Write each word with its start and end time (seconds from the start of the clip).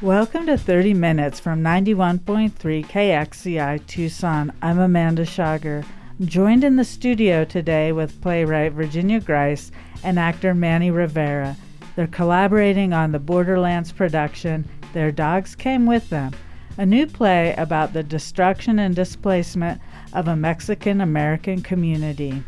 Welcome 0.00 0.46
to 0.46 0.56
30 0.56 0.94
Minutes 0.94 1.40
from 1.40 1.60
91.3 1.60 2.52
KXCI 2.86 3.84
Tucson. 3.88 4.52
I'm 4.62 4.78
Amanda 4.78 5.24
Schager. 5.24 5.84
Joined 6.20 6.62
in 6.62 6.76
the 6.76 6.84
studio 6.84 7.44
today 7.44 7.90
with 7.90 8.20
playwright 8.20 8.74
Virginia 8.74 9.18
Grise 9.18 9.72
and 10.04 10.16
actor 10.16 10.54
Manny 10.54 10.92
Rivera. 10.92 11.56
They're 11.96 12.06
collaborating 12.06 12.92
on 12.92 13.10
the 13.10 13.18
Borderlands 13.18 13.90
production, 13.90 14.68
Their 14.92 15.10
Dogs 15.10 15.56
Came 15.56 15.84
With 15.84 16.08
Them, 16.10 16.32
a 16.76 16.86
new 16.86 17.04
play 17.04 17.56
about 17.58 17.92
the 17.92 18.04
destruction 18.04 18.78
and 18.78 18.94
displacement 18.94 19.80
of 20.12 20.28
a 20.28 20.36
Mexican 20.36 21.00
American 21.00 21.60
community. 21.60 22.44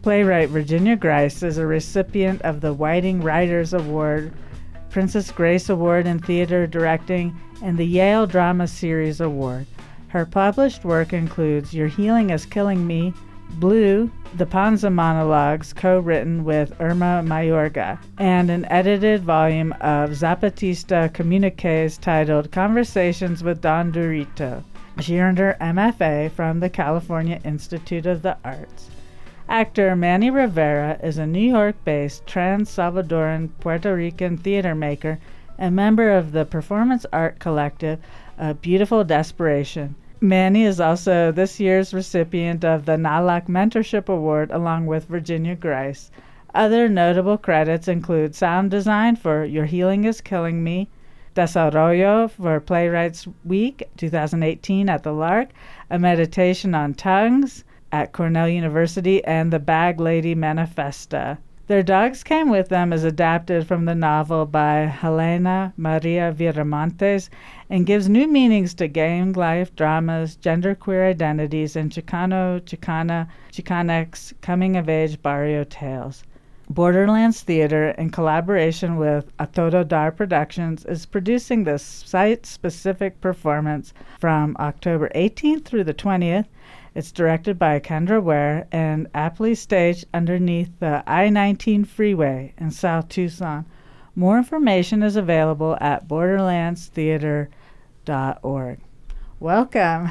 Playwright 0.00 0.48
Virginia 0.48 0.96
Grise 0.96 1.42
is 1.42 1.58
a 1.58 1.66
recipient 1.66 2.40
of 2.40 2.62
the 2.62 2.72
Whiting 2.72 3.20
Writers 3.20 3.74
Award 3.74 4.32
Princess 4.90 5.30
Grace 5.30 5.68
Award 5.68 6.06
in 6.06 6.18
Theater 6.18 6.66
Directing, 6.66 7.38
and 7.62 7.76
the 7.78 7.86
Yale 7.86 8.26
Drama 8.26 8.66
Series 8.66 9.20
Award. 9.20 9.66
Her 10.08 10.24
published 10.24 10.84
work 10.84 11.12
includes 11.12 11.74
Your 11.74 11.88
Healing 11.88 12.30
is 12.30 12.46
Killing 12.46 12.86
Me, 12.86 13.12
Blue, 13.58 14.10
the 14.36 14.46
Panza 14.46 14.90
Monologues, 14.90 15.72
co 15.72 15.98
written 16.00 16.44
with 16.44 16.78
Irma 16.80 17.22
Mayorga, 17.24 17.98
and 18.18 18.50
an 18.50 18.64
edited 18.66 19.22
volume 19.22 19.72
of 19.80 20.10
Zapatista 20.10 21.12
communiques 21.12 21.98
titled 21.98 22.50
Conversations 22.52 23.42
with 23.42 23.60
Don 23.60 23.92
Durito. 23.92 24.62
She 25.00 25.18
earned 25.18 25.38
her 25.38 25.56
MFA 25.60 26.30
from 26.32 26.60
the 26.60 26.70
California 26.70 27.40
Institute 27.44 28.06
of 28.06 28.22
the 28.22 28.36
Arts. 28.44 28.90
Actor 29.48 29.94
Manny 29.94 30.28
Rivera 30.28 30.98
is 31.04 31.18
a 31.18 31.26
New 31.26 31.38
York 31.38 31.76
based 31.84 32.26
trans 32.26 32.68
Salvadoran 32.68 33.48
Puerto 33.60 33.94
Rican 33.94 34.36
theater 34.36 34.74
maker 34.74 35.20
and 35.56 35.76
member 35.76 36.10
of 36.10 36.32
the 36.32 36.44
performance 36.44 37.06
art 37.12 37.38
collective 37.38 38.00
A 38.38 38.54
Beautiful 38.54 39.04
Desperation. 39.04 39.94
Manny 40.20 40.64
is 40.64 40.80
also 40.80 41.30
this 41.30 41.60
year's 41.60 41.94
recipient 41.94 42.64
of 42.64 42.86
the 42.86 42.96
NALAC 42.96 43.46
Mentorship 43.46 44.08
Award 44.08 44.50
along 44.50 44.86
with 44.86 45.06
Virginia 45.06 45.54
Grise. 45.54 46.10
Other 46.52 46.88
notable 46.88 47.38
credits 47.38 47.86
include 47.86 48.34
sound 48.34 48.72
design 48.72 49.14
for 49.14 49.44
Your 49.44 49.66
Healing 49.66 50.02
is 50.02 50.20
Killing 50.20 50.64
Me, 50.64 50.88
Desarrollo 51.36 52.26
for 52.28 52.58
Playwrights 52.58 53.28
Week 53.44 53.88
2018 53.96 54.88
at 54.88 55.04
the 55.04 55.12
Lark, 55.12 55.50
a 55.88 56.00
meditation 56.00 56.74
on 56.74 56.94
tongues, 56.94 57.62
at 57.92 58.12
Cornell 58.12 58.48
University 58.48 59.24
and 59.24 59.52
the 59.52 59.58
Bag 59.58 60.00
Lady 60.00 60.34
Manifesta. 60.34 61.38
Their 61.68 61.82
Dogs 61.82 62.22
Came 62.22 62.48
With 62.48 62.68
Them 62.68 62.92
is 62.92 63.02
adapted 63.02 63.66
from 63.66 63.86
the 63.86 63.94
novel 63.96 64.46
by 64.46 64.82
Helena 64.82 65.74
Maria 65.76 66.32
Viramontes 66.32 67.28
and 67.68 67.84
gives 67.84 68.08
new 68.08 68.28
meanings 68.28 68.72
to 68.74 68.86
gang 68.86 69.32
life 69.32 69.74
dramas, 69.74 70.36
genderqueer 70.36 71.10
identities, 71.10 71.74
and 71.74 71.90
Chicano, 71.90 72.60
Chicana, 72.60 73.26
Chicanx 73.50 74.32
coming 74.40 74.76
of 74.76 74.88
age 74.88 75.20
barrio 75.20 75.64
tales. 75.64 76.22
Borderlands 76.70 77.42
Theater, 77.42 77.90
in 77.90 78.10
collaboration 78.10 78.96
with 78.96 79.30
A 79.40 79.46
Todo 79.48 79.82
Dar 79.82 80.12
Productions, 80.12 80.84
is 80.84 81.06
producing 81.06 81.64
this 81.64 81.82
site 81.82 82.46
specific 82.46 83.20
performance 83.20 83.92
from 84.20 84.56
October 84.60 85.08
18th 85.16 85.64
through 85.64 85.84
the 85.84 85.94
20th 85.94 86.46
it's 86.96 87.12
directed 87.12 87.58
by 87.58 87.78
Kendra 87.78 88.22
Ware 88.22 88.66
and 88.72 89.06
aptly 89.12 89.54
staged 89.54 90.06
underneath 90.14 90.70
the 90.80 91.04
I 91.06 91.28
19 91.28 91.84
freeway 91.84 92.54
in 92.56 92.70
South 92.70 93.10
Tucson. 93.10 93.66
More 94.14 94.38
information 94.38 95.02
is 95.02 95.14
available 95.14 95.76
at 95.78 96.08
borderlandstheater.org. 96.08 98.80
Welcome. 99.38 100.10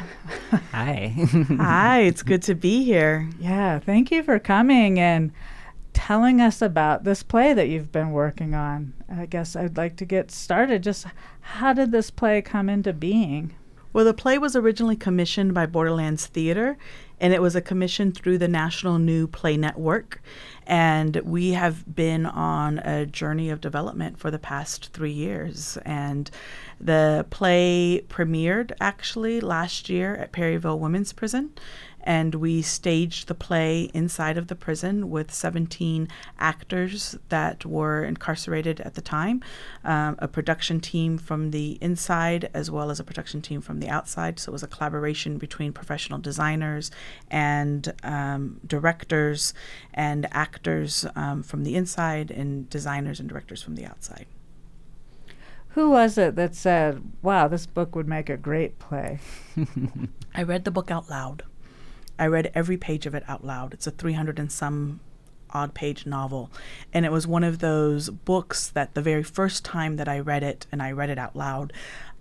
Hi. 0.71 1.11
Hi, 1.57 2.01
it's 2.01 2.21
good 2.21 2.43
to 2.43 2.53
be 2.53 2.83
here. 2.83 3.31
Yeah, 3.39 3.79
thank 3.79 4.11
you 4.11 4.21
for 4.21 4.37
coming 4.37 4.99
and 4.99 5.31
telling 5.93 6.39
us 6.39 6.61
about 6.61 7.03
this 7.03 7.23
play 7.23 7.55
that 7.55 7.67
you've 7.67 7.91
been 7.91 8.11
working 8.11 8.53
on. 8.53 8.93
I 9.11 9.25
guess 9.25 9.55
I'd 9.55 9.75
like 9.75 9.95
to 9.95 10.05
get 10.05 10.29
started. 10.29 10.83
Just 10.83 11.07
how 11.41 11.73
did 11.73 11.91
this 11.91 12.11
play 12.11 12.43
come 12.43 12.69
into 12.69 12.93
being? 12.93 13.55
Well, 13.95 14.03
the 14.03 14.13
play 14.13 14.37
was 14.37 14.57
originally 14.57 14.97
commissioned 14.97 15.53
by 15.53 15.67
Borderlands 15.67 16.25
Theater, 16.25 16.77
and 17.21 17.33
it 17.33 17.41
was 17.41 17.55
a 17.55 17.61
commission 17.61 18.11
through 18.11 18.39
the 18.39 18.47
National 18.49 18.99
New 18.99 19.25
Play 19.25 19.55
Network. 19.55 20.21
And 20.67 21.15
we 21.23 21.51
have 21.51 21.95
been 21.95 22.25
on 22.25 22.79
a 22.79 23.05
journey 23.05 23.49
of 23.49 23.61
development 23.61 24.19
for 24.19 24.29
the 24.29 24.37
past 24.37 24.91
three 24.91 25.13
years. 25.13 25.77
And 25.85 26.29
the 26.77 27.25
play 27.29 28.03
premiered 28.09 28.73
actually 28.81 29.39
last 29.39 29.87
year 29.87 30.13
at 30.17 30.33
Perryville 30.33 30.77
Women's 30.77 31.13
Prison 31.13 31.51
and 32.05 32.35
we 32.35 32.61
staged 32.61 33.27
the 33.27 33.33
play 33.33 33.89
inside 33.93 34.37
of 34.37 34.47
the 34.47 34.55
prison 34.55 35.09
with 35.09 35.33
17 35.33 36.07
actors 36.39 37.17
that 37.29 37.65
were 37.65 38.03
incarcerated 38.03 38.79
at 38.81 38.93
the 38.93 39.01
time, 39.01 39.41
um, 39.83 40.15
a 40.19 40.27
production 40.27 40.79
team 40.79 41.17
from 41.17 41.51
the 41.51 41.77
inside 41.81 42.49
as 42.53 42.69
well 42.69 42.91
as 42.91 42.99
a 42.99 43.03
production 43.03 43.41
team 43.41 43.59
from 43.59 43.79
the 43.79 43.89
outside. 43.89 44.39
So 44.39 44.51
it 44.51 44.53
was 44.53 44.63
a 44.63 44.67
collaboration 44.67 45.37
between 45.37 45.73
professional 45.73 46.19
designers 46.19 46.91
and 47.31 47.91
um, 48.03 48.59
directors 48.65 49.53
and 49.93 50.27
actors 50.31 51.05
um, 51.15 51.41
from 51.41 51.63
the 51.63 51.75
inside 51.75 52.29
and 52.29 52.69
designers 52.69 53.19
and 53.19 53.27
directors 53.27 53.63
from 53.63 53.75
the 53.75 53.85
outside. 53.85 54.27
Who 55.69 55.89
was 55.89 56.17
it 56.17 56.35
that 56.35 56.55
said, 56.55 57.01
wow, 57.21 57.49
this 57.49 57.65
book 57.65 57.95
would 57.95 58.07
make 58.07 58.29
a 58.29 58.37
great 58.37 58.79
play? 58.79 59.19
I 60.35 60.43
read 60.43 60.63
the 60.63 60.71
book 60.71 60.89
out 60.89 61.09
loud. 61.09 61.43
I 62.17 62.27
read 62.27 62.51
every 62.55 62.77
page 62.77 63.05
of 63.05 63.15
it 63.15 63.23
out 63.27 63.45
loud. 63.45 63.73
It's 63.73 63.87
a 63.87 63.91
300 63.91 64.39
and 64.39 64.51
some 64.51 64.99
odd 65.51 65.73
page 65.73 66.05
novel. 66.05 66.51
And 66.93 67.05
it 67.05 67.11
was 67.11 67.25
one 67.25 67.43
of 67.43 67.59
those 67.59 68.09
books 68.09 68.67
that 68.69 68.93
the 68.93 69.01
very 69.01 69.23
first 69.23 69.63
time 69.63 69.95
that 69.95 70.07
I 70.07 70.19
read 70.19 70.43
it 70.43 70.67
and 70.71 70.81
I 70.81 70.91
read 70.91 71.09
it 71.09 71.17
out 71.17 71.35
loud, 71.35 71.73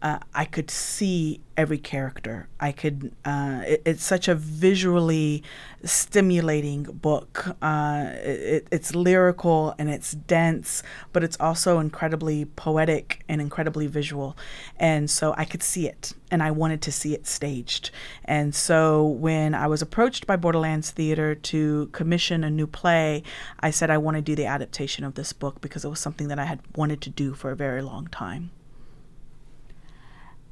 uh, 0.05 0.19
I 0.35 0.45
could 0.45 0.71
see 0.71 1.41
every 1.57 1.79
character. 1.79 2.47
I 2.61 2.73
could. 2.73 3.13
Uh, 3.25 3.63
it, 3.65 3.83
it's 3.87 4.05
such 4.05 4.29
a 4.29 4.35
visually 4.35 5.43
stimulating 5.83 6.83
book. 6.83 7.57
Uh, 7.63 8.11
it, 8.17 8.69
it's 8.71 8.95
lyrical 8.95 9.75
and 9.79 9.89
it's 9.89 10.13
dense, 10.13 10.83
but 11.15 11.25
it's 11.25 11.39
also 11.41 11.79
incredibly 11.79 12.45
poetic 12.45 13.25
and 13.31 13.41
incredibly 13.41 13.87
visual. 13.87 14.37
And 14.77 15.09
so 15.09 15.35
I 15.39 15.47
could 15.47 15.63
see 15.63 15.89
it, 15.89 16.13
and 16.31 16.43
I 16.43 16.51
wanted 16.51 16.83
to 16.83 16.93
see 16.93 17.15
it 17.15 17.27
staged. 17.27 17.91
And 18.27 18.55
so 18.55 19.07
when 19.07 19.55
I 19.55 19.67
was 19.69 19.81
approached 19.81 20.27
by 20.27 20.37
Borderlands 20.37 20.91
Theater 20.91 21.35
to 21.35 21.87
commission 21.93 22.45
a 22.45 22.51
new 22.51 22.67
play, 22.67 23.23
I 23.61 23.71
said 23.71 23.89
I 23.89 23.97
want 23.97 24.19
to 24.19 24.23
do 24.23 24.37
the 24.37 24.45
adaptation 24.45 25.03
of 25.03 25.15
this 25.15 25.33
book 25.33 25.63
because 25.63 25.83
it 25.83 25.89
was 25.89 26.01
something 26.01 26.29
that 26.29 26.39
I 26.39 26.45
had 26.45 26.61
wanted 26.77 27.01
to 27.01 27.11
do 27.11 27.33
for 27.33 27.51
a 27.51 27.57
very 27.57 27.81
long 27.81 28.07
time. 28.09 28.51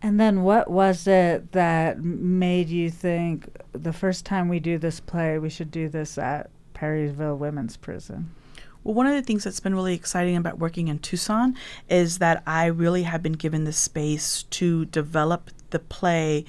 And 0.02 0.18
then 0.18 0.42
what 0.42 0.68
was 0.68 1.06
it 1.06 1.52
that 1.52 2.02
made 2.02 2.68
you 2.68 2.90
think 2.90 3.48
the 3.72 3.92
first 3.92 4.26
time 4.26 4.48
we 4.48 4.58
do 4.58 4.76
this 4.76 4.98
play, 4.98 5.38
we 5.38 5.48
should 5.48 5.70
do 5.70 5.88
this 5.88 6.18
at 6.18 6.50
Perryville 6.74 7.36
Women's 7.36 7.76
Prison? 7.76 8.32
Well, 8.82 8.94
one 8.94 9.06
of 9.06 9.14
the 9.14 9.22
things 9.22 9.44
that's 9.44 9.60
been 9.60 9.76
really 9.76 9.94
exciting 9.94 10.36
about 10.36 10.58
working 10.58 10.88
in 10.88 10.98
Tucson 10.98 11.56
is 11.88 12.18
that 12.18 12.42
I 12.48 12.66
really 12.66 13.04
have 13.04 13.22
been 13.22 13.34
given 13.34 13.62
the 13.62 13.72
space 13.72 14.42
to 14.44 14.86
develop 14.86 15.50
the 15.70 15.78
play 15.78 16.44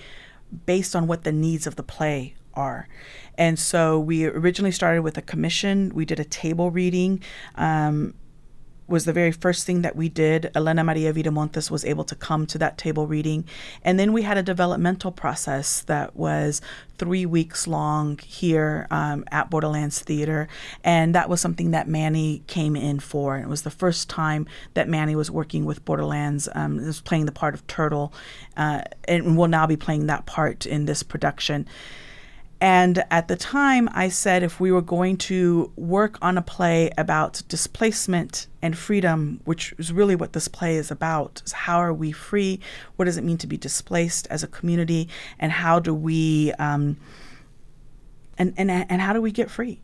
based 0.65 0.95
on 0.95 1.05
what 1.05 1.23
the 1.23 1.31
needs 1.31 1.67
of 1.67 1.75
the 1.75 1.83
play 1.83 2.33
are. 2.55 2.87
And 3.37 3.59
so 3.59 3.99
we 3.99 4.25
originally 4.25 4.71
started 4.71 5.03
with 5.03 5.17
a 5.17 5.21
commission. 5.21 5.91
We 5.93 6.05
did 6.05 6.19
a 6.19 6.25
table 6.25 6.71
reading. 6.71 7.21
Um, 7.53 8.15
was 8.87 9.05
the 9.05 9.13
very 9.13 9.31
first 9.31 9.65
thing 9.65 9.81
that 9.81 9.95
we 9.95 10.09
did. 10.09 10.51
Helena 10.53 10.83
Maria 10.83 11.13
Viramontes 11.13 11.71
was 11.71 11.85
able 11.85 12.03
to 12.03 12.15
come 12.15 12.45
to 12.47 12.57
that 12.57 12.77
table 12.77 13.07
reading. 13.07 13.45
And 13.83 13.99
then 13.99 14.13
we 14.13 14.23
had 14.23 14.37
a 14.37 14.43
developmental 14.43 15.11
process 15.11 15.81
that 15.81 16.15
was 16.15 16.61
three 16.97 17.25
weeks 17.25 17.67
long 17.67 18.17
here 18.19 18.87
um, 18.91 19.23
at 19.31 19.49
Borderlands 19.49 19.99
Theater. 19.99 20.47
And 20.83 21.15
that 21.15 21.29
was 21.29 21.41
something 21.41 21.71
that 21.71 21.87
Manny 21.87 22.43
came 22.47 22.75
in 22.75 22.99
for. 22.99 23.35
And 23.35 23.45
it 23.45 23.49
was 23.49 23.63
the 23.63 23.71
first 23.71 24.09
time 24.09 24.47
that 24.73 24.89
Manny 24.89 25.15
was 25.15 25.31
working 25.31 25.65
with 25.65 25.83
Borderlands. 25.85 26.49
Um, 26.53 26.77
was 26.77 27.01
playing 27.01 27.25
the 27.25 27.31
part 27.31 27.53
of 27.53 27.65
Turtle 27.67 28.13
uh, 28.57 28.81
and 29.07 29.37
will 29.37 29.47
now 29.47 29.65
be 29.65 29.77
playing 29.77 30.07
that 30.07 30.25
part 30.25 30.65
in 30.65 30.85
this 30.85 31.03
production. 31.03 31.67
And 32.63 33.03
at 33.11 33.27
the 33.27 33.35
time, 33.35 33.89
I 33.91 34.07
said 34.07 34.41
if 34.41 34.61
we 34.61 34.71
were 34.71 34.81
going 34.81 35.17
to 35.17 35.69
work 35.75 36.17
on 36.21 36.37
a 36.37 36.41
play 36.41 36.91
about 36.97 37.41
displacement 37.49 38.47
and 38.61 38.77
freedom, 38.77 39.41
which 39.43 39.73
is 39.77 39.91
really 39.91 40.15
what 40.15 40.31
this 40.31 40.47
play 40.47 40.77
is 40.77 40.89
about, 40.89 41.41
is 41.45 41.51
how 41.51 41.79
are 41.79 41.93
we 41.93 42.13
free? 42.13 42.61
What 42.95 43.03
does 43.03 43.17
it 43.17 43.25
mean 43.25 43.37
to 43.39 43.47
be 43.47 43.57
displaced 43.57 44.27
as 44.29 44.43
a 44.43 44.47
community? 44.47 45.09
And 45.39 45.51
how 45.51 45.79
do 45.79 45.93
we 45.93 46.53
um, 46.53 46.95
and, 48.37 48.53
and 48.55 48.71
and 48.71 49.01
how 49.01 49.11
do 49.11 49.21
we 49.21 49.33
get 49.33 49.51
free? 49.51 49.81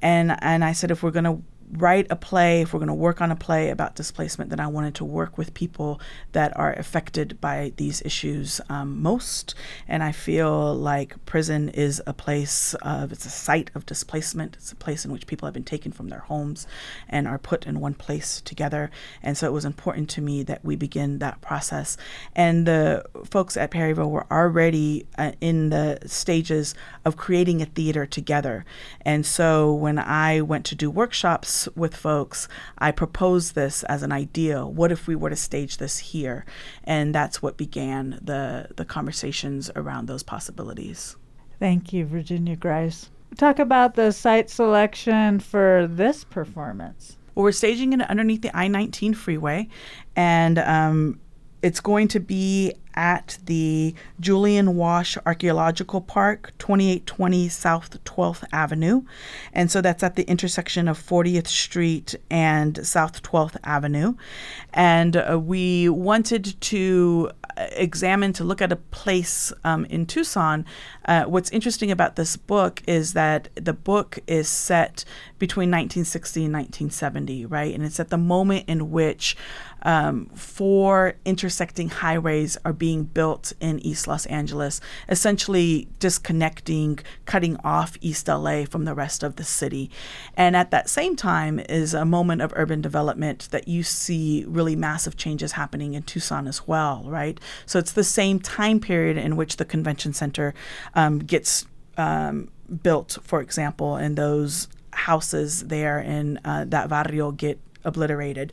And 0.00 0.34
and 0.42 0.64
I 0.64 0.72
said 0.72 0.90
if 0.90 1.02
we're 1.02 1.10
going 1.10 1.24
to 1.24 1.42
write 1.72 2.06
a 2.10 2.16
play, 2.16 2.60
if 2.60 2.72
we're 2.72 2.78
going 2.78 2.88
to 2.88 2.94
work 2.94 3.20
on 3.20 3.30
a 3.30 3.36
play 3.36 3.70
about 3.70 3.94
displacement, 3.94 4.50
then 4.50 4.60
I 4.60 4.66
wanted 4.66 4.94
to 4.96 5.04
work 5.04 5.38
with 5.38 5.54
people 5.54 6.00
that 6.32 6.54
are 6.56 6.72
affected 6.74 7.40
by 7.40 7.72
these 7.76 8.02
issues 8.02 8.60
um, 8.68 9.00
most. 9.00 9.54
And 9.88 10.02
I 10.02 10.12
feel 10.12 10.74
like 10.74 11.24
prison 11.24 11.70
is 11.70 12.02
a 12.06 12.12
place 12.12 12.74
of, 12.82 13.10
it's 13.10 13.24
a 13.24 13.30
site 13.30 13.70
of 13.74 13.86
displacement. 13.86 14.56
It's 14.56 14.72
a 14.72 14.76
place 14.76 15.04
in 15.04 15.12
which 15.12 15.26
people 15.26 15.46
have 15.46 15.54
been 15.54 15.64
taken 15.64 15.92
from 15.92 16.08
their 16.08 16.20
homes 16.20 16.66
and 17.08 17.26
are 17.26 17.38
put 17.38 17.66
in 17.66 17.80
one 17.80 17.94
place 17.94 18.42
together. 18.42 18.90
And 19.22 19.38
so 19.38 19.46
it 19.46 19.52
was 19.52 19.64
important 19.64 20.10
to 20.10 20.20
me 20.20 20.42
that 20.42 20.62
we 20.62 20.76
begin 20.76 21.20
that 21.20 21.40
process. 21.40 21.96
And 22.36 22.66
the 22.66 23.04
folks 23.24 23.56
at 23.56 23.70
Perryville 23.70 24.10
were 24.10 24.26
already 24.30 25.06
uh, 25.16 25.32
in 25.40 25.70
the 25.70 25.98
stages 26.04 26.74
of 27.04 27.16
creating 27.16 27.62
a 27.62 27.66
theater 27.66 28.04
together. 28.04 28.66
And 29.06 29.24
so 29.24 29.72
when 29.72 29.98
I 29.98 30.42
went 30.42 30.66
to 30.66 30.74
do 30.74 30.90
workshops 30.90 31.61
with 31.74 31.96
folks, 31.96 32.48
I 32.78 32.90
proposed 32.90 33.54
this 33.54 33.82
as 33.84 34.02
an 34.02 34.12
idea. 34.12 34.66
What 34.66 34.92
if 34.92 35.06
we 35.06 35.16
were 35.16 35.30
to 35.30 35.36
stage 35.36 35.78
this 35.78 35.98
here? 35.98 36.44
And 36.84 37.14
that's 37.14 37.42
what 37.42 37.56
began 37.56 38.18
the, 38.22 38.68
the 38.76 38.84
conversations 38.84 39.70
around 39.76 40.06
those 40.06 40.22
possibilities. 40.22 41.16
Thank 41.58 41.92
you, 41.92 42.04
Virginia 42.06 42.56
Grise. 42.56 43.10
Talk 43.36 43.58
about 43.58 43.94
the 43.94 44.12
site 44.12 44.50
selection 44.50 45.40
for 45.40 45.86
this 45.90 46.24
performance. 46.24 47.16
Well, 47.34 47.44
we're 47.44 47.52
staging 47.52 47.92
it 47.92 48.02
underneath 48.02 48.42
the 48.42 48.54
I 48.54 48.68
19 48.68 49.14
freeway, 49.14 49.68
and 50.14 50.58
um, 50.58 51.20
it's 51.62 51.80
going 51.80 52.08
to 52.08 52.20
be 52.20 52.74
at 52.94 53.38
the 53.44 53.94
Julian 54.20 54.76
Wash 54.76 55.16
Archaeological 55.26 56.00
Park, 56.00 56.52
2820 56.58 57.48
South 57.48 58.02
12th 58.04 58.44
Avenue. 58.52 59.02
And 59.52 59.70
so 59.70 59.80
that's 59.80 60.02
at 60.02 60.16
the 60.16 60.24
intersection 60.24 60.88
of 60.88 60.98
40th 60.98 61.46
Street 61.46 62.14
and 62.30 62.86
South 62.86 63.22
12th 63.22 63.56
Avenue. 63.64 64.14
And 64.72 65.16
uh, 65.16 65.38
we 65.38 65.88
wanted 65.88 66.60
to 66.60 67.30
uh, 67.56 67.66
examine, 67.72 68.32
to 68.32 68.44
look 68.44 68.62
at 68.62 68.72
a 68.72 68.76
place 68.76 69.52
um, 69.64 69.84
in 69.86 70.06
Tucson. 70.06 70.64
Uh, 71.04 71.24
what's 71.24 71.50
interesting 71.50 71.90
about 71.90 72.16
this 72.16 72.36
book 72.36 72.82
is 72.86 73.12
that 73.12 73.48
the 73.54 73.72
book 73.72 74.18
is 74.26 74.48
set 74.48 75.04
between 75.38 75.70
1960 75.70 76.44
and 76.44 76.54
1970, 76.54 77.46
right? 77.46 77.74
And 77.74 77.84
it's 77.84 78.00
at 78.00 78.10
the 78.10 78.18
moment 78.18 78.68
in 78.68 78.90
which 78.90 79.36
um, 79.82 80.26
four 80.34 81.14
intersecting 81.24 81.88
highways 81.88 82.56
are 82.64 82.72
being 82.82 83.04
built 83.04 83.52
in 83.60 83.78
East 83.86 84.08
Los 84.08 84.26
Angeles, 84.26 84.80
essentially 85.08 85.86
disconnecting, 86.00 86.98
cutting 87.26 87.56
off 87.62 87.96
East 88.00 88.26
LA 88.26 88.64
from 88.64 88.86
the 88.86 88.92
rest 88.92 89.22
of 89.22 89.36
the 89.36 89.44
city. 89.44 89.88
And 90.36 90.56
at 90.56 90.72
that 90.72 90.90
same 90.90 91.14
time 91.14 91.60
is 91.60 91.94
a 91.94 92.04
moment 92.04 92.42
of 92.42 92.52
urban 92.56 92.80
development 92.80 93.46
that 93.52 93.68
you 93.68 93.84
see 93.84 94.44
really 94.48 94.74
massive 94.74 95.16
changes 95.16 95.52
happening 95.52 95.94
in 95.94 96.02
Tucson 96.02 96.48
as 96.48 96.66
well, 96.66 97.04
right? 97.06 97.38
So 97.66 97.78
it's 97.78 97.92
the 97.92 98.02
same 98.02 98.40
time 98.40 98.80
period 98.80 99.16
in 99.16 99.36
which 99.36 99.58
the 99.58 99.64
convention 99.64 100.12
center 100.12 100.52
um, 100.96 101.20
gets 101.20 101.66
um, 101.96 102.50
built, 102.82 103.16
for 103.22 103.40
example, 103.40 103.94
and 103.94 104.18
those 104.18 104.66
houses 104.92 105.68
there 105.68 106.00
in 106.00 106.40
uh, 106.44 106.64
that 106.66 106.88
barrio 106.88 107.30
get 107.30 107.60
obliterated. 107.84 108.52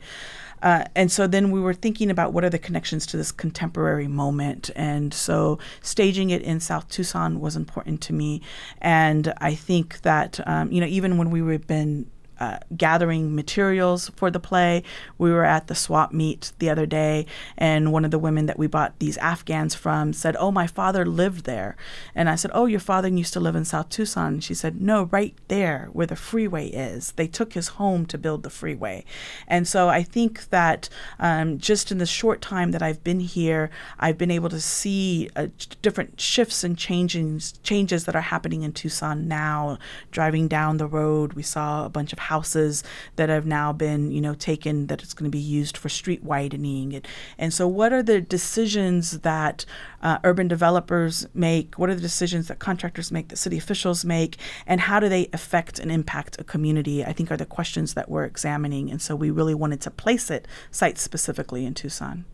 Uh, 0.62 0.84
and 0.94 1.10
so 1.10 1.26
then 1.26 1.50
we 1.50 1.60
were 1.60 1.74
thinking 1.74 2.10
about 2.10 2.32
what 2.32 2.44
are 2.44 2.50
the 2.50 2.58
connections 2.58 3.06
to 3.06 3.16
this 3.16 3.32
contemporary 3.32 4.08
moment. 4.08 4.70
And 4.76 5.14
so 5.14 5.58
staging 5.82 6.30
it 6.30 6.42
in 6.42 6.60
South 6.60 6.88
Tucson 6.88 7.40
was 7.40 7.56
important 7.56 8.00
to 8.02 8.12
me. 8.12 8.42
And 8.80 9.32
I 9.38 9.54
think 9.54 10.00
that, 10.02 10.40
um, 10.46 10.70
you 10.72 10.80
know, 10.80 10.86
even 10.86 11.16
when 11.16 11.30
we 11.30 11.42
were 11.42 11.58
been 11.58 12.06
uh, 12.40 12.58
gathering 12.76 13.34
materials 13.34 14.10
for 14.16 14.30
the 14.30 14.40
play. 14.40 14.82
We 15.18 15.30
were 15.30 15.44
at 15.44 15.66
the 15.66 15.74
swap 15.74 16.12
meet 16.12 16.52
the 16.58 16.70
other 16.70 16.86
day, 16.86 17.26
and 17.56 17.92
one 17.92 18.04
of 18.04 18.10
the 18.10 18.18
women 18.18 18.46
that 18.46 18.58
we 18.58 18.66
bought 18.66 18.98
these 18.98 19.18
Afghans 19.18 19.74
from 19.74 20.12
said, 20.12 20.36
Oh, 20.38 20.50
my 20.50 20.66
father 20.66 21.04
lived 21.04 21.44
there. 21.44 21.76
And 22.14 22.28
I 22.28 22.34
said, 22.34 22.50
Oh, 22.54 22.66
your 22.66 22.80
father 22.80 23.08
used 23.08 23.32
to 23.34 23.40
live 23.40 23.56
in 23.56 23.64
South 23.64 23.88
Tucson. 23.88 24.40
She 24.40 24.54
said, 24.54 24.80
No, 24.80 25.04
right 25.04 25.34
there 25.48 25.88
where 25.92 26.06
the 26.06 26.16
freeway 26.16 26.68
is. 26.68 27.12
They 27.12 27.26
took 27.26 27.52
his 27.52 27.68
home 27.68 28.06
to 28.06 28.18
build 28.18 28.42
the 28.42 28.50
freeway. 28.50 29.04
And 29.46 29.66
so 29.66 29.88
I 29.88 30.02
think 30.02 30.48
that 30.50 30.88
um, 31.18 31.58
just 31.58 31.92
in 31.92 31.98
the 31.98 32.06
short 32.06 32.40
time 32.40 32.70
that 32.72 32.82
I've 32.82 33.04
been 33.04 33.20
here, 33.20 33.70
I've 33.98 34.18
been 34.18 34.30
able 34.30 34.48
to 34.50 34.60
see 34.60 35.28
uh, 35.36 35.48
different 35.82 36.20
shifts 36.20 36.64
and 36.64 36.76
changes, 36.76 37.52
changes 37.62 38.04
that 38.04 38.16
are 38.16 38.20
happening 38.20 38.62
in 38.62 38.72
Tucson 38.72 39.28
now. 39.28 39.78
Driving 40.10 40.48
down 40.48 40.76
the 40.76 40.86
road, 40.86 41.34
we 41.34 41.42
saw 41.42 41.84
a 41.84 41.88
bunch 41.88 42.12
of 42.12 42.18
houses 42.30 42.84
that 43.16 43.28
have 43.28 43.44
now 43.44 43.72
been, 43.72 44.12
you 44.12 44.20
know, 44.20 44.34
taken 44.34 44.86
that 44.86 45.02
it's 45.02 45.14
going 45.14 45.28
to 45.28 45.36
be 45.36 45.46
used 45.60 45.76
for 45.76 45.88
street 45.88 46.22
widening. 46.22 46.94
And, 46.94 47.08
and 47.38 47.52
so, 47.52 47.66
what 47.66 47.92
are 47.92 48.04
the 48.04 48.20
decisions 48.20 49.20
that 49.20 49.66
uh, 50.00 50.18
urban 50.22 50.46
developers 50.46 51.26
make? 51.34 51.74
What 51.76 51.90
are 51.90 51.94
the 51.96 52.00
decisions 52.00 52.46
that 52.46 52.60
contractors 52.60 53.10
make, 53.10 53.28
that 53.28 53.36
city 53.36 53.58
officials 53.58 54.04
make? 54.04 54.36
And 54.64 54.80
how 54.80 55.00
do 55.00 55.08
they 55.08 55.28
affect 55.32 55.80
and 55.80 55.90
impact 55.90 56.40
a 56.40 56.44
community? 56.44 57.04
I 57.04 57.12
think 57.12 57.32
are 57.32 57.36
the 57.36 57.46
questions 57.58 57.94
that 57.94 58.08
we're 58.08 58.24
examining. 58.24 58.90
And 58.92 59.02
so, 59.02 59.16
we 59.16 59.30
really 59.30 59.54
wanted 59.54 59.80
to 59.82 59.90
place 59.90 60.30
it 60.30 60.46
site 60.70 60.98
specifically 60.98 61.66
in 61.66 61.74
Tucson. 61.74 62.24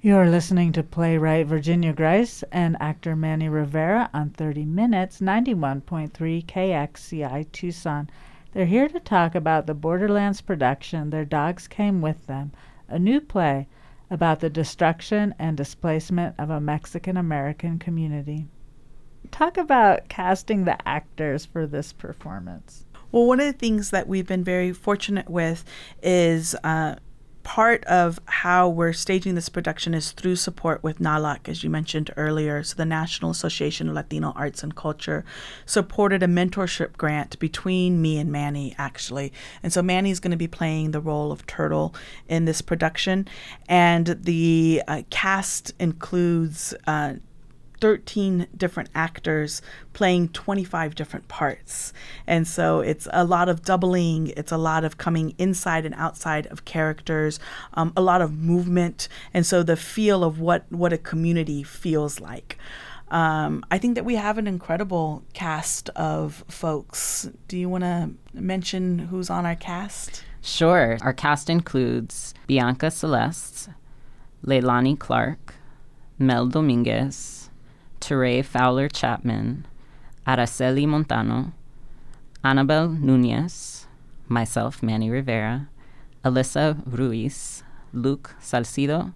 You're 0.00 0.30
listening 0.30 0.70
to 0.74 0.84
playwright 0.84 1.48
Virginia 1.48 1.92
Grise 1.92 2.44
and 2.52 2.76
actor 2.78 3.16
Manny 3.16 3.48
Rivera 3.48 4.08
on 4.14 4.30
30 4.30 4.64
Minutes, 4.64 5.20
91.3 5.20 6.46
KXCI 6.46 7.50
Tucson. 7.50 8.08
They're 8.52 8.66
here 8.66 8.88
to 8.88 9.00
talk 9.00 9.34
about 9.34 9.66
the 9.66 9.74
Borderlands 9.74 10.40
production 10.40 11.10
Their 11.10 11.26
Dogs 11.26 11.68
Came 11.68 12.00
With 12.00 12.26
Them, 12.26 12.52
a 12.88 12.98
new 12.98 13.20
play 13.20 13.68
about 14.10 14.40
the 14.40 14.48
destruction 14.48 15.34
and 15.38 15.56
displacement 15.56 16.34
of 16.38 16.48
a 16.48 16.60
Mexican 16.60 17.18
American 17.18 17.78
community. 17.78 18.46
Talk 19.30 19.58
about 19.58 20.08
casting 20.08 20.64
the 20.64 20.88
actors 20.88 21.44
for 21.44 21.66
this 21.66 21.92
performance. 21.92 22.86
Well, 23.12 23.26
one 23.26 23.40
of 23.40 23.46
the 23.46 23.52
things 23.58 23.90
that 23.90 24.08
we've 24.08 24.26
been 24.26 24.44
very 24.44 24.72
fortunate 24.72 25.28
with 25.28 25.64
is 26.02 26.54
uh, 26.64 26.96
part 27.48 27.82
of 27.86 28.20
how 28.26 28.68
we're 28.68 28.92
staging 28.92 29.34
this 29.34 29.48
production 29.48 29.94
is 29.94 30.12
through 30.12 30.36
support 30.36 30.82
with 30.82 30.98
NALAC, 30.98 31.48
as 31.48 31.64
you 31.64 31.70
mentioned 31.70 32.10
earlier. 32.14 32.62
So, 32.62 32.74
the 32.76 32.84
National 32.84 33.30
Association 33.30 33.88
of 33.88 33.94
Latino 33.94 34.34
Arts 34.36 34.62
and 34.62 34.76
Culture 34.76 35.24
supported 35.64 36.22
a 36.22 36.26
mentorship 36.26 36.98
grant 36.98 37.38
between 37.38 38.02
me 38.02 38.18
and 38.18 38.30
Manny, 38.30 38.74
actually. 38.76 39.32
And 39.62 39.72
so, 39.72 39.80
Manny's 39.80 40.20
going 40.20 40.32
to 40.32 40.36
be 40.36 40.46
playing 40.46 40.90
the 40.90 41.00
role 41.00 41.32
of 41.32 41.46
Turtle 41.46 41.94
in 42.28 42.44
this 42.44 42.60
production. 42.60 43.26
And 43.66 44.18
the 44.20 44.82
uh, 44.86 45.02
cast 45.08 45.72
includes 45.80 46.74
uh, 46.86 47.14
13 47.80 48.46
different 48.56 48.90
actors 48.94 49.62
playing 49.92 50.28
25 50.28 50.94
different 50.94 51.28
parts. 51.28 51.92
And 52.26 52.46
so 52.46 52.80
it's 52.80 53.08
a 53.12 53.24
lot 53.24 53.48
of 53.48 53.62
doubling, 53.62 54.32
it's 54.36 54.52
a 54.52 54.56
lot 54.56 54.84
of 54.84 54.98
coming 54.98 55.34
inside 55.38 55.84
and 55.84 55.94
outside 55.94 56.46
of 56.48 56.64
characters, 56.64 57.40
um, 57.74 57.92
a 57.96 58.02
lot 58.02 58.22
of 58.22 58.32
movement, 58.32 59.08
and 59.32 59.44
so 59.44 59.62
the 59.62 59.76
feel 59.76 60.24
of 60.24 60.40
what, 60.40 60.64
what 60.70 60.92
a 60.92 60.98
community 60.98 61.62
feels 61.62 62.20
like. 62.20 62.58
Um, 63.10 63.64
I 63.70 63.78
think 63.78 63.94
that 63.94 64.04
we 64.04 64.16
have 64.16 64.38
an 64.38 64.46
incredible 64.46 65.22
cast 65.32 65.88
of 65.90 66.44
folks. 66.48 67.28
Do 67.48 67.56
you 67.56 67.68
want 67.68 67.84
to 67.84 68.10
mention 68.34 68.98
who's 68.98 69.30
on 69.30 69.46
our 69.46 69.56
cast? 69.56 70.24
Sure. 70.42 70.98
Our 71.00 71.12
cast 71.12 71.48
includes 71.48 72.34
Bianca 72.46 72.90
Celeste, 72.90 73.70
Leilani 74.44 74.98
Clark, 74.98 75.54
Mel 76.18 76.46
Dominguez, 76.46 77.37
Teray 78.00 78.44
Fowler 78.44 78.88
Chapman, 78.88 79.66
Araceli 80.26 80.86
Montano, 80.86 81.52
Annabel 82.44 82.88
Nunez, 82.88 83.86
myself, 84.28 84.82
Manny 84.82 85.10
Rivera, 85.10 85.68
Alyssa 86.24 86.80
Ruiz, 86.86 87.62
Luke 87.92 88.34
Salcido, 88.40 89.14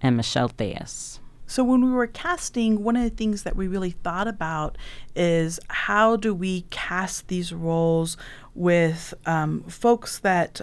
and 0.00 0.16
Michelle 0.16 0.48
Theas. 0.48 1.20
So, 1.46 1.62
when 1.62 1.84
we 1.84 1.90
were 1.90 2.06
casting, 2.06 2.82
one 2.82 2.96
of 2.96 3.02
the 3.02 3.10
things 3.10 3.42
that 3.42 3.56
we 3.56 3.68
really 3.68 3.90
thought 3.90 4.26
about 4.26 4.78
is 5.14 5.60
how 5.68 6.16
do 6.16 6.32
we 6.32 6.62
cast 6.70 7.28
these 7.28 7.52
roles 7.52 8.16
with 8.54 9.12
um, 9.26 9.62
folks 9.64 10.18
that 10.20 10.62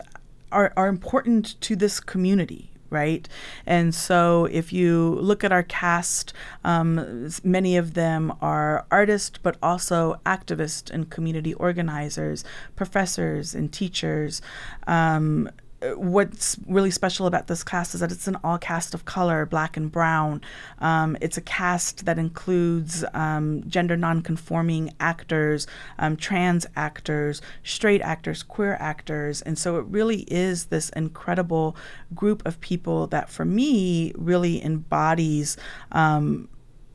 are, 0.51 0.73
are 0.75 0.87
important 0.87 1.61
to 1.61 1.75
this 1.75 1.99
community, 1.99 2.68
right? 2.89 3.27
And 3.65 3.93
so 3.93 4.45
if 4.45 4.73
you 4.73 5.17
look 5.21 5.43
at 5.43 5.51
our 5.51 5.63
cast, 5.63 6.33
um, 6.63 7.29
many 7.43 7.77
of 7.77 7.93
them 7.93 8.33
are 8.41 8.85
artists, 8.91 9.37
but 9.41 9.57
also 9.61 10.19
activists 10.25 10.89
and 10.89 11.09
community 11.09 11.53
organizers, 11.55 12.43
professors 12.75 13.55
and 13.55 13.71
teachers. 13.71 14.41
Um, 14.87 15.49
what's 15.95 16.57
really 16.67 16.91
special 16.91 17.25
about 17.25 17.47
this 17.47 17.63
cast 17.63 17.93
is 17.93 18.01
that 18.01 18.11
it's 18.11 18.27
an 18.27 18.37
all 18.43 18.57
cast 18.57 18.93
of 18.93 19.05
color, 19.05 19.45
black 19.45 19.77
and 19.77 19.91
brown. 19.91 20.41
Um, 20.79 21.17
it's 21.21 21.37
a 21.37 21.41
cast 21.41 22.05
that 22.05 22.17
includes 22.17 23.05
um, 23.13 23.63
gender 23.67 23.95
nonconforming 23.95 24.93
actors, 24.99 25.67
um, 25.97 26.17
trans 26.17 26.65
actors, 26.75 27.41
straight 27.63 28.01
actors, 28.01 28.43
queer 28.43 28.77
actors. 28.79 29.41
And 29.41 29.57
so 29.57 29.77
it 29.77 29.85
really 29.85 30.21
is 30.23 30.65
this 30.65 30.89
incredible 30.89 31.75
group 32.13 32.45
of 32.45 32.59
people 32.59 33.07
that, 33.07 33.29
for 33.29 33.45
me, 33.45 34.11
really 34.15 34.63
embodies 34.63 35.55
um, 35.91 36.49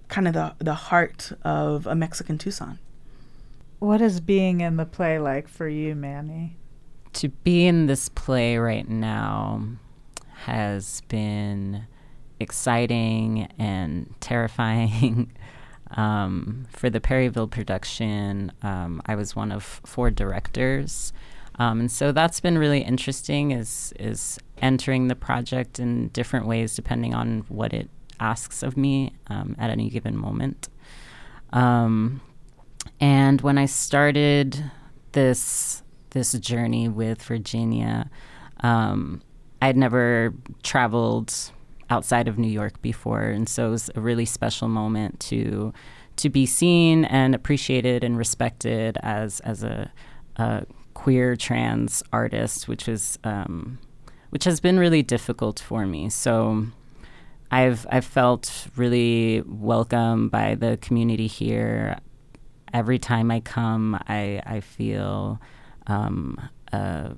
kind 0.09 0.29
of 0.29 0.35
the, 0.35 0.55
the 0.59 0.75
heart 0.75 1.33
of 1.43 1.87
a 1.87 1.95
Mexican 1.95 2.39
Tucson. 2.39 2.79
What 3.79 4.01
is 4.01 4.21
being 4.21 4.61
in 4.61 4.77
the 4.77 4.87
play 4.87 5.19
like 5.19 5.49
for 5.49 5.69
you, 5.69 5.95
Manny? 5.95 6.57
To 7.15 7.29
be 7.29 7.67
in 7.67 7.87
this 7.87 8.09
play 8.09 8.57
right 8.59 8.89
now 8.89 9.63
has 10.45 11.01
been 11.09 11.87
exciting 12.41 13.49
and 13.59 14.15
terrifying. 14.21 15.33
um, 15.97 16.67
for 16.71 16.91
the 16.91 17.01
Perryville 17.01 17.49
production, 17.49 18.53
um, 18.63 19.01
I 19.07 19.15
was 19.15 19.37
one 19.37 19.53
of 19.53 19.63
four 19.63 20.11
directors. 20.11 21.13
Um, 21.59 21.81
and 21.81 21.91
so 21.91 22.11
that's 22.11 22.41
been 22.41 22.59
really 22.59 22.81
interesting 22.81 23.53
is 23.53 23.93
is 24.01 24.39
entering 24.59 25.07
the 25.07 25.15
project 25.15 25.79
in 25.79 26.09
different 26.09 26.47
ways 26.47 26.75
depending 26.75 27.15
on 27.15 27.45
what 27.49 27.73
it 27.73 27.89
asks 28.19 28.63
of 28.63 28.77
me 28.77 29.13
um, 29.29 29.55
at 29.59 29.71
any 29.71 29.89
given 29.89 30.17
moment. 30.17 30.69
Um, 31.53 32.21
and 33.01 33.41
when 33.41 33.57
I 33.57 33.67
started 33.67 34.71
this 35.13 35.84
this 36.15 36.33
journey 36.33 36.89
with 36.89 37.23
Virginia. 37.23 38.09
Um, 38.61 39.21
I'd 39.61 39.77
never 39.77 40.33
traveled 40.63 41.35
outside 41.91 42.29
of 42.29 42.39
New 42.39 42.49
York 42.49 42.81
before, 42.81 43.25
and 43.25 43.47
so 43.47 43.69
it 43.69 43.71
was 43.71 43.91
a 43.95 44.01
really 44.01 44.25
special 44.25 44.69
moment 44.69 45.21
to 45.29 45.75
to 46.17 46.31
be 46.31 46.47
seen 46.47 47.05
and 47.05 47.35
appreciated 47.35 48.03
and 48.03 48.17
respected 48.17 48.97
as 49.03 49.41
as 49.41 49.63
a, 49.63 49.93
a 50.37 50.65
queer 50.95 51.37
trans 51.37 52.03
artist, 52.13 52.69
which 52.69 52.87
was 52.87 53.19
um, 53.25 53.79
which 54.31 54.45
has 54.45 54.61
been 54.61 54.79
really 54.79 55.03
difficult 55.03 55.61
for 55.61 55.87
me. 55.87 56.09
So. 56.09 56.67
I've 57.51 57.87
I've 57.89 58.07
felt 58.07 58.67
really 58.75 59.43
welcome 59.47 60.29
by 60.29 60.57
the 60.57 60.77
community 60.79 61.29
here. 61.29 61.99
Every 62.73 62.99
time 62.99 63.31
I 63.31 63.41
come, 63.41 63.95
I 64.09 64.43
I 64.45 64.59
feel 64.59 65.41
um, 65.87 66.49
a, 66.73 67.13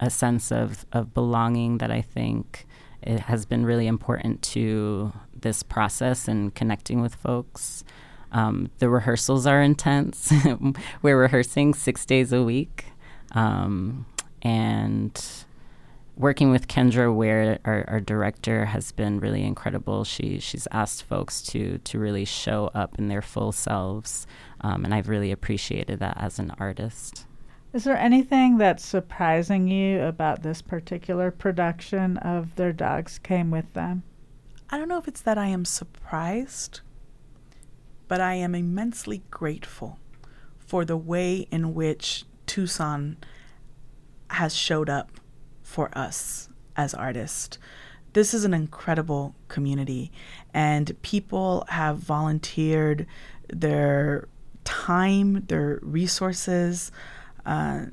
a, 0.00 0.10
sense 0.10 0.52
of, 0.52 0.84
of 0.92 1.14
belonging 1.14 1.78
that 1.78 1.90
I 1.90 2.02
think 2.02 2.66
it 3.02 3.20
has 3.20 3.46
been 3.46 3.64
really 3.64 3.86
important 3.86 4.42
to 4.42 5.12
this 5.34 5.62
process 5.62 6.28
and 6.28 6.54
connecting 6.54 7.00
with 7.00 7.14
folks. 7.14 7.84
Um, 8.32 8.70
the 8.78 8.88
rehearsals 8.88 9.46
are 9.46 9.62
intense. 9.62 10.32
We're 11.02 11.20
rehearsing 11.20 11.74
six 11.74 12.04
days 12.04 12.32
a 12.32 12.42
week. 12.42 12.86
Um, 13.32 14.06
and 14.42 15.22
working 16.16 16.50
with 16.50 16.68
Kendra 16.68 17.14
Ware, 17.14 17.58
our, 17.64 17.84
our, 17.88 18.00
director, 18.00 18.66
has 18.66 18.92
been 18.92 19.20
really 19.20 19.42
incredible. 19.42 20.04
She 20.04 20.38
she's 20.38 20.66
asked 20.72 21.02
folks 21.02 21.42
to 21.42 21.78
to 21.78 21.98
really 21.98 22.24
show 22.24 22.70
up 22.74 22.98
in 22.98 23.08
their 23.08 23.22
full 23.22 23.52
selves, 23.52 24.26
um, 24.60 24.84
and 24.84 24.94
I've 24.94 25.08
really 25.08 25.30
appreciated 25.30 26.00
that 26.00 26.16
as 26.18 26.38
an 26.38 26.52
artist. 26.58 27.25
Is 27.76 27.84
there 27.84 27.98
anything 27.98 28.56
that's 28.56 28.82
surprising 28.82 29.68
you 29.68 30.00
about 30.00 30.42
this 30.42 30.62
particular 30.62 31.30
production 31.30 32.16
of 32.16 32.56
Their 32.56 32.72
Dogs 32.72 33.18
Came 33.18 33.50
With 33.50 33.70
Them? 33.74 34.02
I 34.70 34.78
don't 34.78 34.88
know 34.88 34.96
if 34.96 35.06
it's 35.06 35.20
that 35.20 35.36
I 35.36 35.48
am 35.48 35.66
surprised, 35.66 36.80
but 38.08 38.18
I 38.18 38.32
am 38.32 38.54
immensely 38.54 39.24
grateful 39.30 39.98
for 40.56 40.86
the 40.86 40.96
way 40.96 41.46
in 41.50 41.74
which 41.74 42.24
Tucson 42.46 43.18
has 44.30 44.56
showed 44.56 44.88
up 44.88 45.10
for 45.62 45.90
us 45.92 46.48
as 46.76 46.94
artists. 46.94 47.58
This 48.14 48.32
is 48.32 48.46
an 48.46 48.54
incredible 48.54 49.34
community, 49.48 50.10
and 50.54 50.96
people 51.02 51.66
have 51.68 51.98
volunteered 51.98 53.06
their 53.52 54.28
time, 54.64 55.44
their 55.48 55.78
resources, 55.82 56.90
uh, 57.46 57.86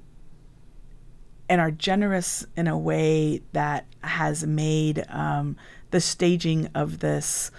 and 1.47 1.61
are 1.61 1.71
generous 1.71 2.45
in 2.57 2.67
a 2.67 2.77
way 2.77 3.41
that 3.53 3.85
has 4.03 4.45
made 4.45 5.05
um, 5.09 5.55
the 5.91 6.01
staging 6.01 6.67
of 6.73 6.99
this 6.99 7.51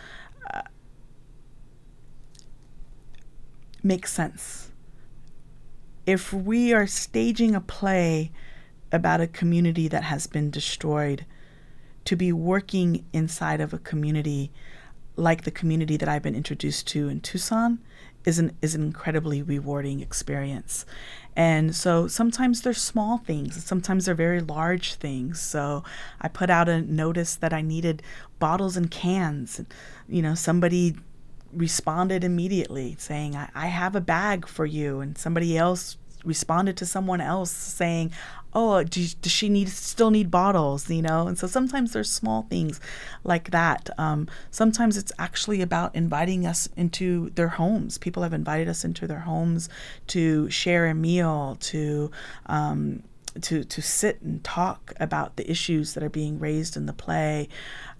uh, 0.52 0.62
make 3.82 4.06
sense. 4.06 4.70
If 6.06 6.32
we 6.32 6.74
are 6.74 6.86
staging 6.86 7.54
a 7.54 7.60
play 7.60 8.30
about 8.92 9.20
a 9.20 9.26
community 9.26 9.88
that 9.88 10.04
has 10.04 10.26
been 10.26 10.50
destroyed, 10.50 11.24
to 12.04 12.16
be 12.16 12.32
working 12.32 13.04
inside 13.12 13.60
of 13.60 13.72
a 13.72 13.78
community 13.78 14.52
like 15.16 15.44
the 15.44 15.50
community 15.50 15.96
that 15.96 16.08
I've 16.08 16.22
been 16.22 16.34
introduced 16.34 16.86
to 16.88 17.08
in 17.08 17.20
Tucson 17.20 17.78
is 18.24 18.38
an 18.38 18.56
is 18.62 18.74
an 18.74 18.82
incredibly 18.82 19.42
rewarding 19.42 20.00
experience. 20.00 20.86
And 21.36 21.74
so 21.74 22.06
sometimes 22.06 22.62
they're 22.62 22.72
small 22.72 23.18
things, 23.18 23.64
sometimes 23.64 24.06
they're 24.06 24.14
very 24.14 24.40
large 24.40 24.94
things. 24.94 25.40
So 25.40 25.82
I 26.20 26.28
put 26.28 26.48
out 26.48 26.68
a 26.68 26.80
notice 26.80 27.34
that 27.36 27.52
I 27.52 27.60
needed 27.60 28.02
bottles 28.38 28.76
and 28.76 28.90
cans. 28.90 29.60
You 30.08 30.22
know, 30.22 30.34
somebody 30.34 30.96
responded 31.52 32.24
immediately 32.24 32.96
saying, 32.98 33.36
I, 33.36 33.48
I 33.54 33.66
have 33.66 33.96
a 33.96 34.00
bag 34.00 34.46
for 34.46 34.66
you. 34.66 35.00
And 35.00 35.18
somebody 35.18 35.56
else 35.56 35.96
responded 36.24 36.76
to 36.78 36.86
someone 36.86 37.20
else 37.20 37.50
saying, 37.50 38.12
"Oh, 38.54 38.82
does, 38.84 39.14
does 39.14 39.32
she 39.32 39.48
need 39.48 39.68
still 39.68 40.10
need 40.10 40.30
bottles?" 40.30 40.88
You 40.88 41.02
know, 41.02 41.26
and 41.26 41.38
so 41.38 41.46
sometimes 41.46 41.92
there's 41.92 42.10
small 42.10 42.42
things 42.48 42.80
like 43.24 43.50
that. 43.50 43.90
Um, 43.98 44.28
sometimes 44.50 44.96
it's 44.96 45.12
actually 45.18 45.60
about 45.60 45.94
inviting 45.94 46.46
us 46.46 46.68
into 46.76 47.30
their 47.30 47.48
homes. 47.48 47.98
People 47.98 48.22
have 48.22 48.32
invited 48.32 48.68
us 48.68 48.84
into 48.84 49.06
their 49.06 49.20
homes 49.20 49.68
to 50.08 50.48
share 50.50 50.86
a 50.86 50.94
meal, 50.94 51.56
to 51.60 52.10
um, 52.46 53.02
to 53.40 53.64
to 53.64 53.82
sit 53.82 54.20
and 54.22 54.42
talk 54.44 54.92
about 55.00 55.36
the 55.36 55.50
issues 55.50 55.94
that 55.94 56.02
are 56.02 56.10
being 56.10 56.38
raised 56.38 56.76
in 56.76 56.86
the 56.86 56.92
play. 56.92 57.48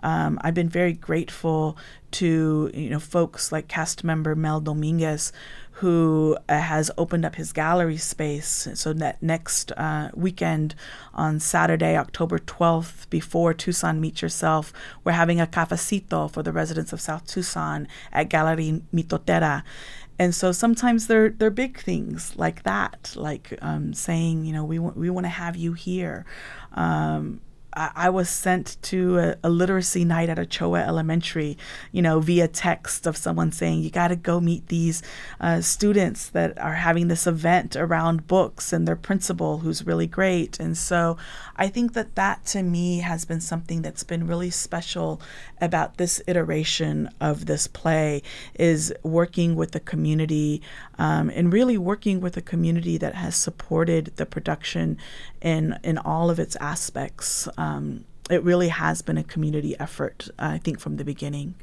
Um, 0.03 0.39
I've 0.43 0.55
been 0.55 0.69
very 0.69 0.93
grateful 0.93 1.77
to 2.13 2.71
you 2.75 2.91
know 2.91 3.01
folks 3.01 3.51
like 3.51 3.69
cast 3.69 4.05
member 4.05 4.35
Mel 4.35 4.61
Dominguez, 4.61 5.33
who 5.79 6.37
uh, 6.49 6.59
has 6.59 6.91
opened 6.97 7.25
up 7.25 7.35
his 7.35 7.53
gallery 7.53 7.97
space. 7.97 8.69
So 8.75 8.93
that 8.93 9.23
next 9.23 9.73
uh, 9.73 10.11
weekend 10.15 10.75
on 11.13 11.41
Saturday, 11.41 11.97
October 11.97 12.39
12th, 12.39 13.11
before 13.11 13.53
Tucson 13.53 14.01
Meet 14.01 14.23
Yourself, 14.23 14.73
we're 15.03 15.13
having 15.13 15.41
a 15.41 15.47
cafecito 15.47 16.31
for 16.31 16.43
the 16.43 16.53
residents 16.53 16.93
of 16.93 17.01
South 17.01 17.27
Tucson 17.27 17.89
at 18.13 18.29
Gallery 18.29 18.83
Mitotera 18.95 19.65
and 20.19 20.35
so 20.35 20.53
sometimes 20.53 21.09
they're 21.09 21.31
they're 21.31 21.51
big 21.51 21.79
things 21.79 22.37
like 22.37 22.63
that, 22.63 23.13
like 23.17 23.59
um, 23.61 23.93
saying, 23.95 24.45
you 24.45 24.53
know, 24.53 24.65
we 24.65 24.79
want 24.79 24.97
we 24.97 25.11
want 25.11 25.25
to 25.25 25.31
have 25.31 25.57
you 25.57 25.73
here. 25.73 26.25
Um, 26.75 27.41
I, 27.77 28.11
was 28.11 28.29
sent 28.29 28.77
to 28.83 29.19
a, 29.19 29.37
a, 29.45 29.51
literacy 29.51 30.05
night 30.05 30.29
at 30.29 30.39
Ochoa 30.39 30.81
Elementary, 30.81 31.59
you 31.93 32.03
know, 32.03 32.21
via 32.21 32.49
text 32.49 33.07
of 33.07 33.17
someone 33.17 33.53
saying, 33.53 33.83
you 33.83 33.91
got 33.91 34.09
to 34.09 34.17
go 34.17 34.41
meet 34.41 34.69
these 34.69 35.03
uh, 35.41 35.61
students 35.61 36.29
that 36.31 36.59
are 36.59 36.75
having 36.75 37.09
this 37.09 37.27
event 37.27 37.77
around 37.77 38.27
books 38.27 38.73
and 38.73 38.87
their 38.87 38.97
principal, 38.97 39.59
who's 39.59 39.87
really 39.87 40.07
great. 40.07 40.61
And 40.61 40.77
so 40.77 41.17
I 41.57 41.69
think 41.69 41.95
that 41.95 42.15
that 42.15 42.45
to 42.47 42.63
me 42.63 42.99
has 42.99 43.25
been 43.25 43.41
something 43.41 43.83
that's 43.83 44.05
been 44.05 44.27
really 44.27 44.51
special 44.51 45.21
about 45.61 45.97
this 45.97 46.23
iteration 46.27 47.09
of 47.21 47.47
this 47.47 47.67
play 47.67 48.23
is 48.55 48.93
working 49.03 49.57
with 49.57 49.73
the 49.73 49.81
community 49.81 50.63
um, 50.99 51.31
and 51.31 51.53
really 51.53 51.79
working 51.79 52.21
with 52.21 52.37
a 52.37 52.43
community 52.43 52.99
that 52.99 53.15
has 53.15 53.35
supported 53.35 54.13
the 54.17 54.27
production 54.27 54.99
in 55.41 55.79
in 55.83 55.99
all 55.99 56.31
of 56.31 56.39
its 56.39 56.57
aspects. 56.57 57.49
Um, 57.57 57.64
it 58.31 58.43
really 58.43 58.69
has 58.69 59.03
been 59.03 59.19
a 59.19 59.25
community 59.25 59.79
effort, 59.79 60.29
I 60.39 60.59
think, 60.59 60.81
from 60.81 60.97
the 60.97 61.05
beginning. 61.05 61.55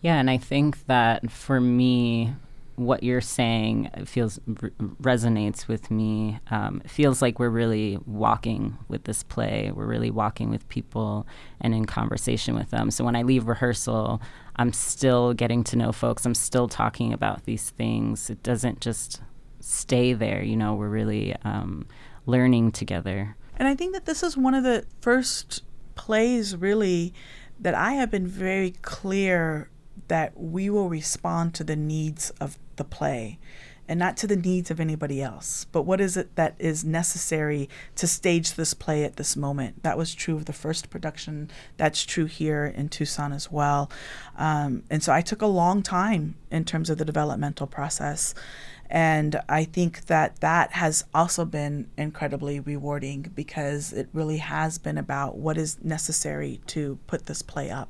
Yeah, 0.00 0.16
and 0.16 0.30
I 0.30 0.36
think 0.36 0.86
that 0.86 1.30
for 1.30 1.60
me, 1.60 2.34
what 2.76 3.02
you're 3.02 3.22
saying 3.22 3.90
feels 4.04 4.38
r- 4.62 4.70
resonates 5.02 5.66
with 5.66 5.90
me. 5.90 6.38
Um, 6.50 6.80
feels 6.86 7.22
like 7.22 7.38
we're 7.38 7.48
really 7.48 7.98
walking 8.06 8.76
with 8.88 9.04
this 9.04 9.22
play. 9.22 9.72
We're 9.74 9.86
really 9.86 10.10
walking 10.10 10.50
with 10.50 10.68
people 10.68 11.26
and 11.60 11.74
in 11.74 11.86
conversation 11.86 12.54
with 12.54 12.70
them. 12.70 12.90
So 12.90 13.04
when 13.04 13.16
I 13.16 13.22
leave 13.22 13.48
rehearsal, 13.48 14.20
I'm 14.56 14.72
still 14.72 15.32
getting 15.32 15.64
to 15.64 15.76
know 15.76 15.90
folks. 15.90 16.24
I'm 16.24 16.34
still 16.34 16.68
talking 16.68 17.12
about 17.12 17.44
these 17.44 17.70
things. 17.70 18.30
It 18.30 18.42
doesn't 18.42 18.80
just 18.80 19.22
stay 19.60 20.12
there. 20.12 20.42
You 20.42 20.56
know, 20.56 20.74
we're 20.74 20.88
really 20.88 21.34
um, 21.44 21.86
learning 22.26 22.72
together. 22.72 23.36
And 23.56 23.68
I 23.68 23.74
think 23.74 23.94
that 23.94 24.06
this 24.06 24.22
is 24.22 24.36
one 24.36 24.54
of 24.54 24.64
the 24.64 24.84
first 25.00 25.62
plays, 25.94 26.56
really, 26.56 27.14
that 27.58 27.74
I 27.74 27.92
have 27.92 28.10
been 28.10 28.26
very 28.26 28.72
clear 28.82 29.70
that 30.08 30.38
we 30.38 30.70
will 30.70 30.88
respond 30.88 31.54
to 31.54 31.64
the 31.64 31.76
needs 31.76 32.30
of 32.40 32.58
the 32.76 32.84
play 32.84 33.38
and 33.88 33.98
not 33.98 34.16
to 34.16 34.26
the 34.26 34.36
needs 34.36 34.70
of 34.70 34.80
anybody 34.80 35.22
else. 35.22 35.66
But 35.70 35.82
what 35.82 36.00
is 36.00 36.16
it 36.16 36.34
that 36.36 36.54
is 36.58 36.84
necessary 36.84 37.68
to 37.96 38.06
stage 38.06 38.54
this 38.54 38.74
play 38.74 39.04
at 39.04 39.16
this 39.16 39.36
moment? 39.36 39.82
That 39.82 39.96
was 39.96 40.14
true 40.14 40.36
of 40.36 40.46
the 40.46 40.52
first 40.52 40.90
production. 40.90 41.50
That's 41.76 42.04
true 42.04 42.24
here 42.24 42.66
in 42.66 42.88
Tucson 42.88 43.32
as 43.32 43.50
well. 43.50 43.90
Um, 44.36 44.82
and 44.90 45.02
so 45.02 45.12
I 45.12 45.20
took 45.20 45.42
a 45.42 45.46
long 45.46 45.82
time 45.82 46.36
in 46.50 46.64
terms 46.64 46.90
of 46.90 46.98
the 46.98 47.04
developmental 47.04 47.66
process. 47.66 48.34
And 48.88 49.40
I 49.48 49.64
think 49.64 50.06
that 50.06 50.40
that 50.40 50.72
has 50.72 51.04
also 51.12 51.44
been 51.44 51.88
incredibly 51.96 52.60
rewarding 52.60 53.32
because 53.34 53.92
it 53.92 54.08
really 54.12 54.38
has 54.38 54.78
been 54.78 54.96
about 54.96 55.36
what 55.36 55.58
is 55.58 55.82
necessary 55.82 56.60
to 56.68 56.98
put 57.06 57.26
this 57.26 57.42
play 57.42 57.70
up. 57.70 57.88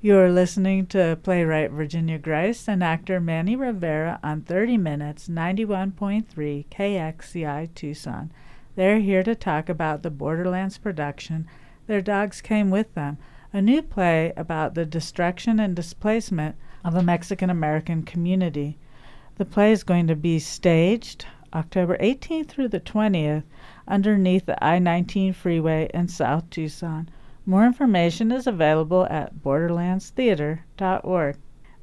You're 0.00 0.30
listening 0.30 0.86
to 0.88 1.18
playwright 1.22 1.70
Virginia 1.70 2.18
Grise 2.18 2.68
and 2.68 2.84
actor 2.84 3.20
Manny 3.20 3.56
Rivera 3.56 4.20
on 4.22 4.42
30 4.42 4.76
Minutes 4.76 5.28
91.3 5.28 6.66
KXCI 6.66 7.74
Tucson. 7.74 8.30
They're 8.76 8.98
here 8.98 9.22
to 9.22 9.34
talk 9.34 9.68
about 9.68 10.02
the 10.02 10.10
Borderlands 10.10 10.76
production, 10.76 11.46
Their 11.86 12.02
Dogs 12.02 12.42
Came 12.42 12.68
With 12.68 12.92
Them, 12.94 13.16
a 13.52 13.62
new 13.62 13.80
play 13.80 14.32
about 14.36 14.74
the 14.74 14.84
destruction 14.84 15.58
and 15.58 15.74
displacement 15.74 16.56
of 16.84 16.94
a 16.94 17.02
Mexican 17.02 17.48
American 17.48 18.02
community. 18.02 18.76
The 19.36 19.44
play 19.44 19.72
is 19.72 19.82
going 19.82 20.06
to 20.06 20.16
be 20.16 20.38
staged 20.38 21.26
October 21.52 21.98
18th 21.98 22.48
through 22.48 22.68
the 22.68 22.80
20th 22.80 23.42
underneath 23.88 24.46
the 24.46 24.64
I 24.64 24.78
19 24.78 25.32
freeway 25.32 25.90
in 25.92 26.06
South 26.08 26.48
Tucson. 26.50 27.08
More 27.46 27.66
information 27.66 28.32
is 28.32 28.46
available 28.46 29.06
at 29.10 29.34
borderlandstheater.org. 29.36 31.36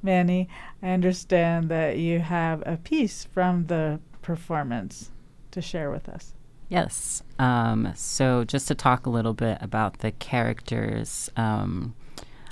Manny, 0.03 0.49
I 0.81 0.89
understand 0.89 1.69
that 1.69 1.97
you 1.97 2.19
have 2.19 2.63
a 2.65 2.77
piece 2.77 3.25
from 3.25 3.67
the 3.67 3.99
performance 4.21 5.11
to 5.51 5.61
share 5.61 5.91
with 5.91 6.09
us. 6.09 6.33
Yes. 6.69 7.21
Um, 7.37 7.91
so, 7.95 8.45
just 8.45 8.67
to 8.69 8.75
talk 8.75 9.05
a 9.05 9.09
little 9.09 9.33
bit 9.33 9.57
about 9.61 9.99
the 9.99 10.11
characters, 10.11 11.29
um, 11.35 11.93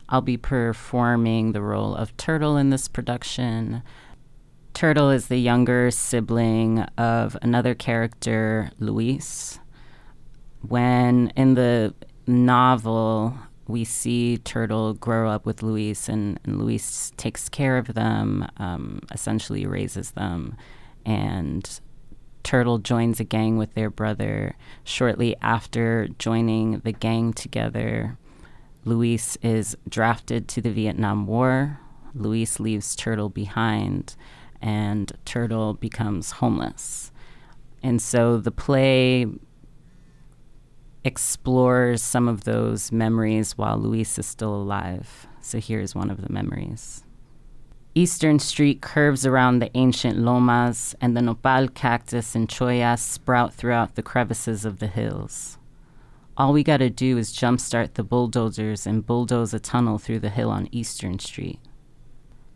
I'll 0.09 0.21
be 0.21 0.37
performing 0.37 1.53
the 1.53 1.61
role 1.61 1.95
of 1.95 2.15
Turtle 2.17 2.57
in 2.57 2.69
this 2.69 2.87
production. 2.87 3.81
Turtle 4.73 5.09
is 5.09 5.27
the 5.27 5.37
younger 5.37 5.91
sibling 5.91 6.79
of 6.97 7.37
another 7.41 7.75
character, 7.75 8.71
Luis. 8.79 9.59
When 10.61 11.31
in 11.35 11.55
the 11.55 11.93
novel, 12.27 13.37
we 13.67 13.83
see 13.83 14.37
Turtle 14.37 14.93
grow 14.93 15.29
up 15.29 15.45
with 15.45 15.61
Luis, 15.61 16.09
and, 16.09 16.39
and 16.43 16.59
Luis 16.59 17.11
takes 17.17 17.49
care 17.49 17.77
of 17.77 17.93
them, 17.93 18.47
um, 18.57 19.01
essentially 19.11 19.65
raises 19.65 20.11
them. 20.11 20.55
And 21.05 21.79
Turtle 22.43 22.79
joins 22.79 23.19
a 23.19 23.23
gang 23.23 23.57
with 23.57 23.73
their 23.75 23.89
brother. 23.89 24.55
Shortly 24.83 25.35
after 25.41 26.07
joining 26.17 26.79
the 26.79 26.93
gang 26.93 27.33
together, 27.33 28.17
Luis 28.85 29.37
is 29.43 29.77
drafted 29.87 30.47
to 30.47 30.61
the 30.61 30.71
Vietnam 30.71 31.27
War. 31.27 31.79
Luis 32.15 32.59
leaves 32.59 32.95
Turtle 32.95 33.29
behind, 33.29 34.15
and 34.61 35.11
Turtle 35.25 35.73
becomes 35.73 36.31
homeless. 36.31 37.11
And 37.81 38.01
so 38.01 38.37
the 38.37 38.51
play 38.51 39.25
explores 41.03 42.01
some 42.03 42.27
of 42.27 42.43
those 42.43 42.91
memories 42.91 43.57
while 43.57 43.77
Luis 43.77 44.19
is 44.19 44.25
still 44.25 44.53
alive. 44.53 45.27
So 45.41 45.59
here's 45.59 45.95
one 45.95 46.09
of 46.09 46.21
the 46.21 46.31
memories. 46.31 47.03
Eastern 47.95 48.37
Street 48.37 48.81
curves 48.81 49.25
around 49.25 49.59
the 49.59 49.75
ancient 49.75 50.17
lomas, 50.17 50.93
and 51.01 51.17
the 51.17 51.21
nopal 51.21 51.67
cactus 51.67 52.35
and 52.35 52.47
chollas 52.47 52.99
sprout 52.99 53.53
throughout 53.53 53.95
the 53.95 54.03
crevices 54.03 54.63
of 54.63 54.79
the 54.79 54.87
hills. 54.87 55.57
All 56.37 56.53
we 56.53 56.63
gotta 56.63 56.89
do 56.89 57.17
is 57.17 57.33
jumpstart 57.33 57.95
the 57.95 58.03
bulldozers 58.03 58.85
and 58.85 59.05
bulldoze 59.05 59.53
a 59.53 59.59
tunnel 59.59 59.97
through 59.97 60.19
the 60.19 60.29
hill 60.29 60.49
on 60.49 60.69
Eastern 60.71 61.19
Street. 61.19 61.59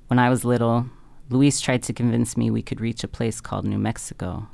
When 0.08 0.20
I 0.20 0.30
was 0.30 0.46
little, 0.46 0.86
Luis 1.30 1.62
tried 1.62 1.84
to 1.84 1.94
convince 1.94 2.36
me 2.36 2.50
we 2.50 2.62
could 2.62 2.82
reach 2.82 3.04
a 3.04 3.08
place 3.08 3.40
called 3.42 3.66
New 3.66 3.78
Mexico. 3.78 4.48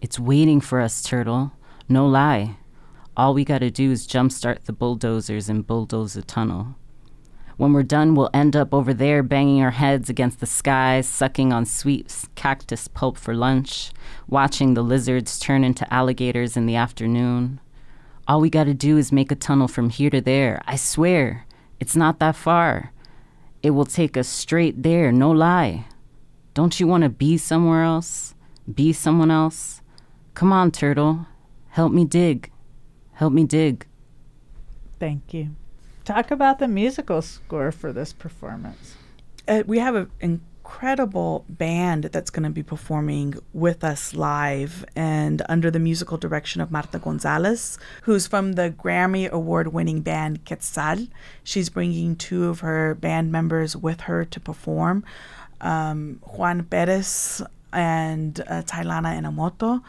It's 0.00 0.18
waiting 0.18 0.60
for 0.60 0.80
us, 0.80 1.02
Turtle. 1.02 1.52
No 1.88 2.06
lie. 2.06 2.56
All 3.16 3.34
we 3.34 3.44
gotta 3.44 3.70
do 3.70 3.90
is 3.90 4.06
jumpstart 4.06 4.64
the 4.64 4.72
bulldozers 4.72 5.48
and 5.48 5.66
bulldoze 5.66 6.16
a 6.16 6.22
tunnel. 6.22 6.76
When 7.56 7.74
we're 7.74 7.82
done, 7.82 8.14
we'll 8.14 8.30
end 8.32 8.56
up 8.56 8.72
over 8.72 8.94
there 8.94 9.22
banging 9.22 9.60
our 9.60 9.72
heads 9.72 10.08
against 10.08 10.40
the 10.40 10.46
sky, 10.46 11.02
sucking 11.02 11.52
on 11.52 11.66
sweet 11.66 12.24
cactus 12.34 12.88
pulp 12.88 13.18
for 13.18 13.34
lunch, 13.34 13.92
watching 14.26 14.72
the 14.72 14.82
lizards 14.82 15.38
turn 15.38 15.62
into 15.62 15.92
alligators 15.92 16.56
in 16.56 16.64
the 16.64 16.76
afternoon. 16.76 17.60
All 18.26 18.40
we 18.40 18.48
gotta 18.48 18.72
do 18.72 18.96
is 18.96 19.12
make 19.12 19.30
a 19.30 19.34
tunnel 19.34 19.68
from 19.68 19.90
here 19.90 20.08
to 20.08 20.22
there. 20.22 20.62
I 20.66 20.76
swear, 20.76 21.44
it's 21.78 21.96
not 21.96 22.18
that 22.20 22.36
far. 22.36 22.92
It 23.62 23.70
will 23.70 23.84
take 23.84 24.16
us 24.16 24.28
straight 24.28 24.82
there, 24.82 25.12
no 25.12 25.30
lie. 25.30 25.86
Don't 26.54 26.80
you 26.80 26.86
want 26.86 27.04
to 27.04 27.10
be 27.10 27.36
somewhere 27.36 27.82
else? 27.82 28.34
Be 28.72 28.92
someone 28.92 29.30
else? 29.30 29.82
Come 30.34 30.52
on, 30.52 30.70
turtle. 30.70 31.26
Help 31.68 31.92
me 31.92 32.04
dig. 32.04 32.50
Help 33.12 33.32
me 33.32 33.44
dig. 33.44 33.86
Thank 34.98 35.34
you. 35.34 35.50
Talk 36.04 36.30
about 36.30 36.58
the 36.58 36.68
musical 36.68 37.22
score 37.22 37.70
for 37.70 37.92
this 37.92 38.12
performance. 38.12 38.96
Uh, 39.46 39.62
we 39.66 39.78
have 39.78 40.08
an 40.20 40.40
incredible 40.70 41.44
band 41.48 42.04
that's 42.04 42.30
going 42.30 42.44
to 42.44 42.48
be 42.48 42.62
performing 42.62 43.34
with 43.52 43.82
us 43.82 44.14
live 44.14 44.84
and 44.94 45.42
under 45.48 45.68
the 45.68 45.80
musical 45.80 46.16
direction 46.16 46.60
of 46.60 46.70
Marta 46.70 47.00
Gonzalez, 47.00 47.76
who's 48.02 48.28
from 48.28 48.52
the 48.52 48.70
Grammy 48.70 49.28
Award 49.28 49.72
winning 49.72 50.00
band 50.00 50.46
Quetzal. 50.46 51.08
She's 51.42 51.70
bringing 51.70 52.14
two 52.14 52.48
of 52.48 52.60
her 52.60 52.94
band 52.94 53.32
members 53.32 53.76
with 53.76 54.02
her 54.02 54.24
to 54.24 54.38
perform. 54.38 55.02
Um, 55.60 56.20
Juan 56.22 56.62
Perez 56.62 57.42
and 57.72 58.40
uh, 58.40 58.62
Tylana 58.62 59.18
Enomoto, 59.20 59.82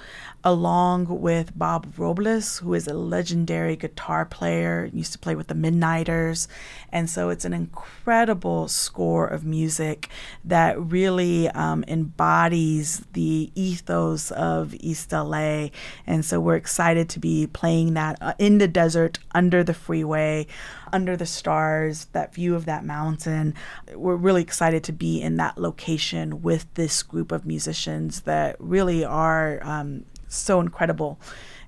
along 0.44 1.08
with 1.22 1.58
Bob 1.58 1.94
Robles, 1.98 2.60
who 2.60 2.74
is 2.74 2.88
a 2.88 2.94
legendary 2.94 3.76
guitar 3.76 4.26
player, 4.26 4.90
used 4.94 5.14
to 5.14 5.20
play 5.20 5.36
with 5.36 5.48
the 5.48 5.56
Midnighters. 5.56 6.48
And 6.92 7.10
so 7.10 7.30
it's 7.30 7.46
an 7.46 7.54
incredible 7.54 8.68
score 8.68 9.28
of 9.28 9.44
music 9.44 10.10
that 10.44 10.80
really 10.80 11.50
um, 11.50 11.84
embodies 11.88 13.06
the 13.14 13.52
ethos 13.56 14.32
of 14.32 14.74
East 14.76 15.12
LA. 15.12 15.70
And 16.08 16.26
so 16.26 16.40
we're 16.40 16.56
excited 16.56 17.10
to 17.10 17.20
be 17.20 17.48
playing 17.48 17.94
that 17.94 18.18
uh, 18.22 18.34
in 18.40 18.58
the 18.58 18.68
desert, 18.68 19.20
under 19.34 19.64
the 19.64 19.74
freeway, 19.74 20.48
under 20.94 21.16
the 21.18 21.26
stars, 21.26 22.06
that 22.14 22.34
view 22.34 22.56
of 22.56 22.66
that 22.66 22.86
mountain. 22.86 23.54
We're 23.94 24.16
really 24.16 24.42
excited 24.42 24.84
to 24.86 24.92
be 24.92 25.22
in 25.22 25.38
that 25.38 25.58
location 25.58 26.42
with 26.42 26.72
this 26.74 27.04
group 27.04 27.32
of 27.32 27.46
musicians 27.46 28.22
that 28.22 28.56
really 28.60 29.04
are 29.04 29.60
um, 29.64 30.06
so 30.28 30.60
incredible 30.60 31.20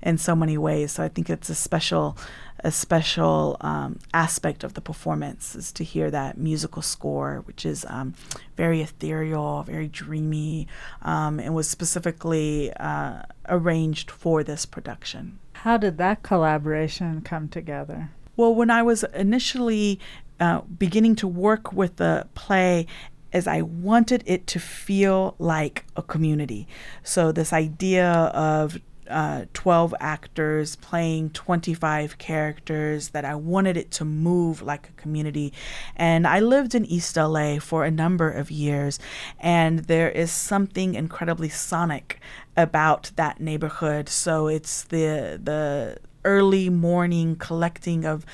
in 0.02 0.18
so 0.18 0.36
many 0.36 0.58
ways. 0.58 0.92
So 0.94 1.04
I 1.04 1.08
think 1.08 1.30
it's 1.30 1.50
a 1.50 1.56
special, 1.56 2.18
a 2.64 2.72
special 2.72 3.58
um, 3.62 4.00
aspect 4.14 4.64
of 4.64 4.74
the 4.74 4.82
performance 4.82 5.56
is 5.56 5.72
to 5.74 5.84
hear 5.84 6.12
that 6.12 6.38
musical 6.38 6.82
score, 6.82 7.42
which 7.46 7.66
is 7.66 7.86
um, 7.90 8.14
very 8.58 8.82
ethereal, 8.82 9.64
very 9.64 9.88
dreamy, 9.88 10.68
um, 11.02 11.40
and 11.40 11.56
was 11.56 11.70
specifically 11.70 12.74
uh, 12.74 13.24
arranged 13.48 14.12
for 14.12 14.44
this 14.44 14.66
production. 14.66 15.40
How 15.54 15.78
did 15.78 15.98
that 15.98 16.24
collaboration 16.24 17.22
come 17.22 17.48
together? 17.48 18.10
Well, 18.36 18.54
when 18.54 18.70
I 18.70 18.82
was 18.82 19.04
initially 19.14 20.00
uh, 20.40 20.62
beginning 20.62 21.16
to 21.18 21.28
work 21.28 21.72
with 21.74 21.98
the 21.98 22.28
play, 22.34 22.88
as 23.32 23.48
I 23.48 23.62
wanted 23.62 24.24
it 24.26 24.46
to 24.48 24.60
feel 24.60 25.36
like 25.40 25.86
a 25.96 26.04
community. 26.04 26.68
So, 27.02 27.32
this 27.32 27.52
idea 27.52 28.10
of 28.10 28.80
uh, 29.10 29.46
12 29.54 29.94
actors 30.00 30.76
playing 30.78 31.30
25 31.32 32.18
characters 32.18 33.10
that 33.10 33.26
I 33.26 33.36
wanted 33.36 33.78
it 33.78 33.92
to 33.92 34.06
move 34.06 34.62
like 34.62 34.90
a 34.90 34.92
community. 34.94 35.52
And 35.96 36.26
I 36.26 36.40
lived 36.40 36.74
in 36.74 36.86
East 36.86 37.18
LA 37.18 37.60
for 37.60 37.86
a 37.86 37.92
number 37.92 38.30
of 38.30 38.50
years, 38.50 39.00
and 39.40 39.80
there 39.80 40.10
is 40.10 40.32
something 40.32 40.96
incredibly 40.96 41.50
sonic 41.50 42.20
about 42.56 43.12
that 43.16 43.40
neighborhood. 43.40 44.10
So 44.10 44.48
it's 44.48 44.84
the 44.84 45.40
the 45.42 45.98
early 46.26 46.70
morning 46.70 47.36
collecting 47.36 48.06
of 48.06 48.26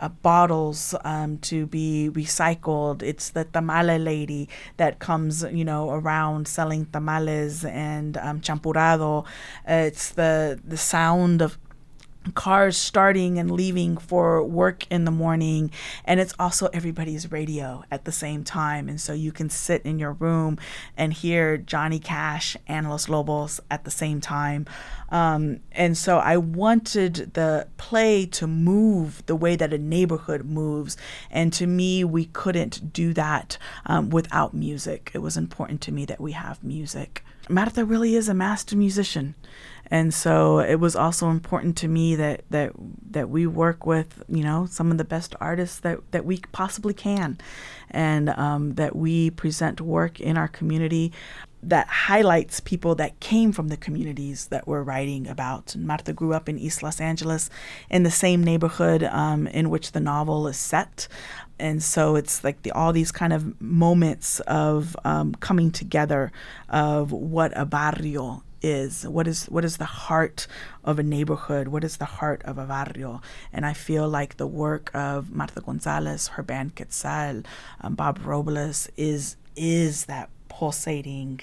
uh, 0.00 0.08
bottles 0.08 0.94
um, 1.04 1.38
to 1.38 1.66
be 1.66 2.10
recycled. 2.12 3.02
It's 3.02 3.30
the 3.30 3.44
tamale 3.44 3.98
lady 3.98 4.48
that 4.76 4.98
comes, 4.98 5.42
you 5.42 5.64
know, 5.64 5.90
around 5.90 6.46
selling 6.46 6.86
tamales 6.86 7.64
and 7.64 8.16
um, 8.18 8.40
champurrado. 8.40 9.24
it's 9.66 10.10
the 10.10 10.60
the 10.64 10.76
sound 10.76 11.42
of 11.42 11.58
cars 12.32 12.76
starting 12.76 13.38
and 13.38 13.50
leaving 13.50 13.96
for 13.96 14.42
work 14.42 14.86
in 14.90 15.04
the 15.04 15.10
morning 15.10 15.70
and 16.04 16.20
it's 16.20 16.34
also 16.38 16.68
everybody's 16.72 17.30
radio 17.30 17.84
at 17.90 18.04
the 18.04 18.12
same 18.12 18.44
time. 18.44 18.88
And 18.88 19.00
so 19.00 19.12
you 19.12 19.32
can 19.32 19.50
sit 19.50 19.82
in 19.82 19.98
your 19.98 20.12
room 20.12 20.58
and 20.96 21.12
hear 21.12 21.56
johnny 21.56 21.98
cash 21.98 22.56
and 22.66 22.88
los 22.88 23.08
lobos 23.08 23.60
at 23.70 23.84
the 23.84 23.90
same 23.90 24.20
time. 24.20 24.66
Um, 25.10 25.60
and 25.72 25.96
so 25.96 26.18
i 26.18 26.36
wanted 26.36 27.32
the 27.34 27.66
play 27.78 28.26
to 28.26 28.46
move 28.46 29.24
the 29.26 29.36
way 29.36 29.56
that 29.56 29.72
a 29.72 29.78
neighborhood 29.78 30.44
moves. 30.44 30.96
And 31.30 31.52
to 31.54 31.66
me 31.66 32.04
we 32.04 32.26
couldn't 32.26 32.92
do 32.92 33.12
that 33.14 33.58
um, 33.86 34.10
without 34.10 34.54
music. 34.54 35.10
It 35.14 35.18
was 35.18 35.36
important 35.36 35.80
to 35.82 35.92
me 35.92 36.04
that 36.06 36.20
we 36.20 36.32
have 36.32 36.62
music 36.62 37.24
marta 37.48 37.84
really 37.84 38.14
is 38.14 38.28
a 38.28 38.34
master 38.34 38.76
musician 38.76 39.34
and 39.90 40.12
so 40.12 40.58
it 40.58 40.76
was 40.76 40.94
also 40.94 41.30
important 41.30 41.76
to 41.78 41.88
me 41.88 42.14
that 42.14 42.44
that 42.50 42.72
that 43.10 43.30
we 43.30 43.46
work 43.46 43.86
with 43.86 44.22
you 44.28 44.42
know 44.42 44.66
some 44.66 44.90
of 44.90 44.98
the 44.98 45.04
best 45.04 45.34
artists 45.40 45.80
that 45.80 45.98
that 46.12 46.24
we 46.24 46.38
possibly 46.52 46.94
can, 46.94 47.38
and 47.90 48.28
um, 48.30 48.74
that 48.74 48.94
we 48.94 49.30
present 49.30 49.80
work 49.80 50.20
in 50.20 50.36
our 50.36 50.48
community 50.48 51.12
that 51.60 51.88
highlights 51.88 52.60
people 52.60 52.94
that 52.94 53.18
came 53.18 53.50
from 53.50 53.66
the 53.66 53.76
communities 53.76 54.46
that 54.46 54.68
we're 54.68 54.82
writing 54.82 55.26
about. 55.26 55.74
And 55.74 55.86
Marta 55.88 56.12
grew 56.12 56.32
up 56.32 56.48
in 56.48 56.56
East 56.56 56.84
Los 56.84 57.00
Angeles, 57.00 57.50
in 57.90 58.04
the 58.04 58.12
same 58.12 58.44
neighborhood 58.44 59.02
um, 59.02 59.48
in 59.48 59.68
which 59.68 59.90
the 59.90 60.00
novel 60.00 60.46
is 60.46 60.56
set. 60.56 61.08
And 61.58 61.82
so 61.82 62.16
it's 62.16 62.44
like 62.44 62.62
the, 62.62 62.72
all 62.72 62.92
these 62.92 63.12
kind 63.12 63.32
of 63.32 63.60
moments 63.60 64.40
of 64.40 64.96
um, 65.04 65.34
coming 65.36 65.70
together 65.70 66.32
of 66.68 67.12
what 67.12 67.52
a 67.56 67.64
barrio 67.64 68.42
is. 68.62 69.06
What 69.06 69.26
is 69.28 69.46
what 69.46 69.64
is 69.64 69.76
the 69.76 69.84
heart 69.84 70.46
of 70.84 70.98
a 70.98 71.02
neighborhood? 71.02 71.68
What 71.68 71.84
is 71.84 71.98
the 71.98 72.04
heart 72.04 72.42
of 72.44 72.58
a 72.58 72.66
barrio? 72.66 73.20
And 73.52 73.64
i 73.64 73.72
feel 73.72 74.08
like 74.08 74.36
the 74.36 74.46
work 74.46 74.90
of 74.94 75.30
marta 75.30 75.60
gonzalez 75.60 76.28
her 76.28 76.42
band 76.42 76.74
quetzal 76.76 77.42
um, 77.80 77.94
bob 77.94 78.18
robles 78.24 78.88
is 78.96 79.36
is 79.56 80.06
that 80.06 80.28
pulsating 80.48 81.40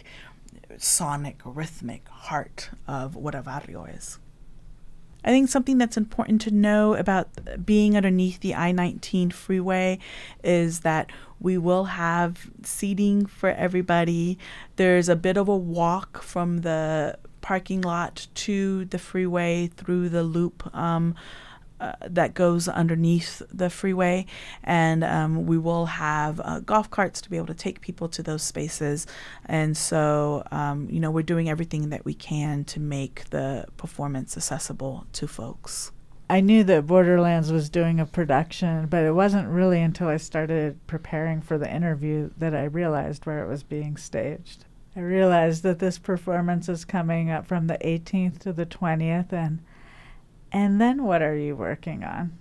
sonic 0.78 1.40
rhythmic 1.46 2.08
heart 2.10 2.70
of 2.88 3.16
what 3.16 3.36
a 3.36 3.42
barrio 3.42 3.86
is 3.86 4.20
I 5.26 5.30
think 5.30 5.50
something 5.50 5.80
that's 5.80 5.98
important 5.98 6.40
to 6.42 6.52
know 6.52 6.94
about 6.94 7.66
being 7.66 7.98
underneath 7.98 8.42
the 8.42 8.54
I 8.54 8.72
19 8.72 9.32
freeway 9.32 9.98
is 10.44 10.82
that 10.82 11.12
we 11.40 11.58
will 11.58 11.86
have 11.86 12.52
seating 12.64 13.26
for 13.26 13.50
everybody. 13.50 14.38
There's 14.76 15.10
a 15.10 15.16
bit 15.16 15.36
of 15.36 15.50
a 15.50 15.58
walk 15.58 16.22
from 16.22 16.60
the 16.60 17.18
parking 17.42 17.82
lot 17.82 18.28
to 18.36 18.86
the 18.86 19.00
freeway 19.00 19.68
through 19.76 20.10
the 20.10 20.24
loop. 20.24 20.74
Um, 20.76 21.16
uh, 21.80 21.94
that 22.02 22.34
goes 22.34 22.68
underneath 22.68 23.42
the 23.52 23.70
freeway, 23.70 24.26
and 24.64 25.04
um, 25.04 25.46
we 25.46 25.58
will 25.58 25.86
have 25.86 26.40
uh, 26.44 26.60
golf 26.62 26.90
carts 26.90 27.22
to 27.22 27.30
be 27.30 27.38
able 27.38 27.48
to 27.48 27.54
take 27.54 27.82
people 27.82 28.08
to 28.10 28.24
those 28.24 28.44
spaces. 28.44 29.06
And 29.46 29.76
so, 29.76 30.44
um, 30.52 30.88
you 30.90 31.00
know, 31.00 31.12
we're 31.12 31.24
doing 31.24 31.50
everything 31.50 31.90
that 31.90 32.06
we 32.06 32.14
can 32.14 32.64
to 32.66 32.80
make 32.80 33.30
the 33.30 33.66
performance 33.78 34.38
accessible 34.38 35.06
to 35.14 35.28
folks. 35.28 35.92
I 36.28 36.42
knew 36.42 36.64
that 36.64 36.88
Borderlands 36.88 37.52
was 37.52 37.70
doing 37.70 38.00
a 38.00 38.06
production, 38.06 38.88
but 38.88 39.04
it 39.04 39.12
wasn't 39.12 39.48
really 39.48 39.80
until 39.82 40.08
I 40.08 40.18
started 40.18 40.80
preparing 40.88 41.40
for 41.42 41.60
the 41.60 41.72
interview 41.72 42.32
that 42.38 42.56
I 42.56 42.64
realized 42.64 43.26
where 43.26 43.44
it 43.44 43.48
was 43.48 43.62
being 43.62 43.96
staged. 43.96 44.66
I 44.96 45.02
realized 45.02 45.62
that 45.64 45.80
this 45.80 46.00
performance 46.00 46.68
is 46.68 46.86
coming 46.86 47.30
up 47.30 47.46
from 47.46 47.68
the 47.68 47.78
18th 47.78 48.40
to 48.40 48.54
the 48.54 48.66
20th, 48.66 49.34
and 49.34 49.60
and 50.56 50.80
then 50.80 51.04
what 51.04 51.22
are 51.22 51.36
you 51.36 51.54
working 51.54 52.06
on? 52.06 52.32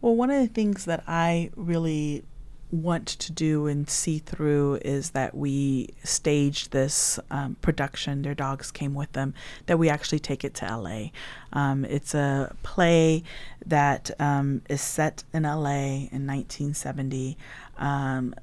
Well, 0.00 0.16
one 0.16 0.30
of 0.30 0.40
the 0.40 0.48
things 0.48 0.86
that 0.86 1.04
I 1.06 1.50
really 1.54 2.24
want 2.70 3.06
to 3.06 3.30
do 3.30 3.66
and 3.66 3.90
see 3.90 4.20
through 4.20 4.78
is 4.82 5.10
that 5.10 5.34
we 5.34 5.90
staged 6.02 6.70
this 6.70 7.20
um, 7.30 7.56
production. 7.60 8.22
Their 8.22 8.34
dogs 8.34 8.70
came 8.70 8.94
with 8.94 9.12
them. 9.12 9.34
That 9.66 9.78
we 9.78 9.90
actually 9.90 10.20
take 10.20 10.44
it 10.44 10.54
to 10.54 10.76
LA. 10.78 11.08
Um, 11.52 11.84
it's 11.84 12.14
a 12.14 12.56
play 12.62 13.22
that 13.66 14.10
um, 14.18 14.62
is 14.70 14.80
set 14.80 15.22
in 15.34 15.42
LA 15.42 16.08
in 16.10 16.26
1970. 16.26 17.36
Um, 17.76 18.34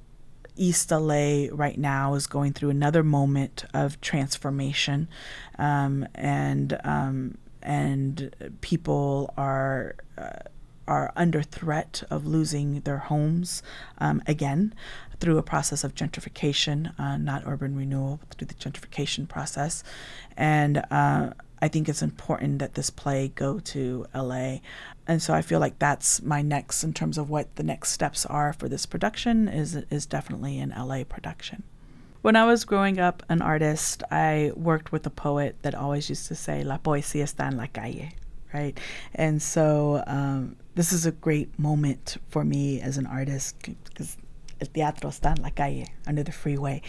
East 0.55 0.91
LA 0.91 1.47
right 1.51 1.79
now 1.79 2.13
is 2.13 2.27
going 2.27 2.53
through 2.53 2.69
another 2.69 3.01
moment 3.01 3.65
of 3.73 3.99
transformation, 4.01 5.07
um, 5.57 6.05
and 6.13 6.79
um, 6.83 7.37
and 7.61 8.33
people 8.61 9.33
are 9.37 9.95
uh, 10.17 10.39
are 10.87 11.13
under 11.15 11.43
threat 11.43 12.03
of 12.09 12.25
losing 12.25 12.81
their 12.81 12.97
homes 12.97 13.61
um, 13.99 14.21
again 14.25 14.73
through 15.19 15.37
a 15.37 15.43
process 15.43 15.83
of 15.83 15.93
gentrification, 15.93 16.97
uh, 16.99 17.17
not 17.17 17.43
urban 17.45 17.75
renewal, 17.75 18.19
through 18.31 18.47
the 18.47 18.53
gentrification 18.55 19.27
process. 19.27 19.83
And 20.35 20.83
uh, 20.89 21.31
I 21.61 21.67
think 21.67 21.89
it's 21.89 22.01
important 22.01 22.59
that 22.59 22.73
this 22.73 22.89
play 22.89 23.31
go 23.35 23.59
to 23.59 24.05
LA. 24.15 24.57
And 25.07 25.21
so 25.21 25.33
I 25.33 25.41
feel 25.41 25.59
like 25.59 25.77
that's 25.77 26.21
my 26.21 26.41
next 26.41 26.83
in 26.83 26.93
terms 26.93 27.17
of 27.17 27.29
what 27.29 27.55
the 27.55 27.63
next 27.63 27.91
steps 27.91 28.25
are 28.25 28.53
for 28.53 28.69
this 28.69 28.85
production 28.85 29.47
is 29.47 29.75
is 29.89 30.05
definitely 30.05 30.59
an 30.59 30.73
LA 30.75 31.03
production. 31.03 31.63
When 32.21 32.35
I 32.35 32.45
was 32.45 32.65
growing 32.65 32.99
up 32.99 33.23
an 33.29 33.41
artist, 33.41 34.03
I 34.11 34.51
worked 34.55 34.91
with 34.91 35.05
a 35.05 35.09
poet 35.09 35.55
that 35.61 35.73
always 35.73 36.09
used 36.09 36.27
to 36.27 36.35
say, 36.35 36.63
La 36.63 36.77
poesía 36.77 37.23
está 37.23 37.47
en 37.47 37.55
la 37.55 37.67
calle, 37.67 38.11
right? 38.53 38.77
And 39.15 39.41
so 39.41 40.03
um, 40.05 40.57
this 40.75 40.91
is 40.91 41.05
a 41.05 41.11
great 41.11 41.57
moment 41.57 42.17
for 42.27 42.43
me 42.43 42.81
as 42.81 42.97
an 42.97 43.05
artist 43.05 43.55
because 43.85 44.17
el 44.61 44.67
teatro 44.67 45.09
está 45.09 45.35
en 45.37 45.43
la 45.43 45.49
calle, 45.49 45.87
under 46.07 46.23
the 46.23 46.31
freeway. 46.31 46.81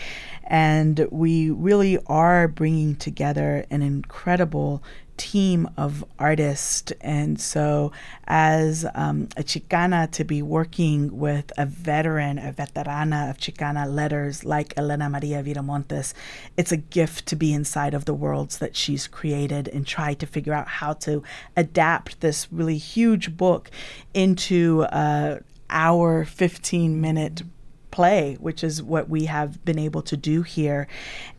And 0.44 1.06
we 1.11 1.50
really 1.50 1.98
are 2.06 2.48
bringing 2.48 2.96
together 2.96 3.64
an 3.70 3.83
incredible 3.83 4.83
team 5.20 5.68
of 5.76 6.02
artists. 6.18 6.92
And 7.02 7.38
so, 7.38 7.92
as 8.26 8.87
um, 8.94 9.28
a 9.37 9.42
Chicana, 9.42 10.11
to 10.12 10.24
be 10.24 10.40
working 10.40 11.18
with 11.18 11.52
a 11.59 11.66
veteran, 11.66 12.38
a 12.38 12.52
veterana 12.52 13.28
of 13.28 13.37
Chicana 13.37 13.87
letters 13.87 14.44
like 14.46 14.74
Helena 14.76 15.11
Maria 15.11 15.42
Viramontes, 15.42 16.14
it's 16.56 16.72
a 16.72 16.78
gift 16.78 17.26
to 17.26 17.37
be 17.37 17.52
inside 17.52 17.92
of 17.92 18.06
the 18.06 18.14
worlds 18.14 18.59
that 18.59 18.74
she's 18.74 19.06
created 19.06 19.68
and 19.68 19.87
try 19.87 20.14
to 20.14 20.26
figure 20.26 20.54
out 20.54 20.66
how 20.66 20.94
to 20.94 21.22
adapt 21.54 22.22
this 22.22 22.50
really 22.50 22.78
huge 22.78 23.37
book 23.37 23.70
into 24.14 24.87
a 24.90 25.40
hour, 25.68 26.24
15 26.24 26.98
minute 26.98 27.42
play, 27.90 28.37
which 28.40 28.62
is 28.64 28.83
what 28.83 29.09
we 29.09 29.24
have 29.26 29.64
been 29.64 29.79
able 29.79 30.03
to 30.03 30.16
do 30.16 30.42
here. 30.42 30.87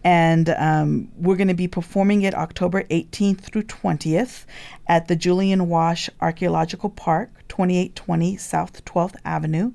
And 0.04 0.50
um, 0.50 1.10
we're 1.16 1.36
going 1.36 1.48
to 1.48 1.54
be 1.54 1.68
performing 1.68 2.22
it 2.24 2.34
October 2.34 2.84
18th 2.84 3.42
through 3.42 3.64
20th 3.64 4.46
at 4.88 5.08
the 5.08 5.16
Julian 5.16 5.70
Wash 5.70 6.10
Archaeological 6.20 6.90
Park, 6.90 7.32
2820 7.48 8.38
South 8.38 8.84
12th 8.86 9.16
Avenue. 9.26 9.72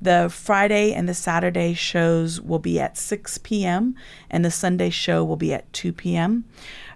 The 0.00 0.28
Friday 0.32 0.92
and 0.92 1.08
the 1.08 1.14
Saturday 1.14 1.74
shows 1.74 2.40
will 2.40 2.58
be 2.58 2.80
at 2.80 2.98
6 2.98 3.38
p.m., 3.38 3.94
and 4.28 4.44
the 4.44 4.50
Sunday 4.50 4.90
show 4.90 5.22
will 5.22 5.36
be 5.36 5.54
at 5.54 5.72
2 5.72 5.92
p.m. 5.92 6.44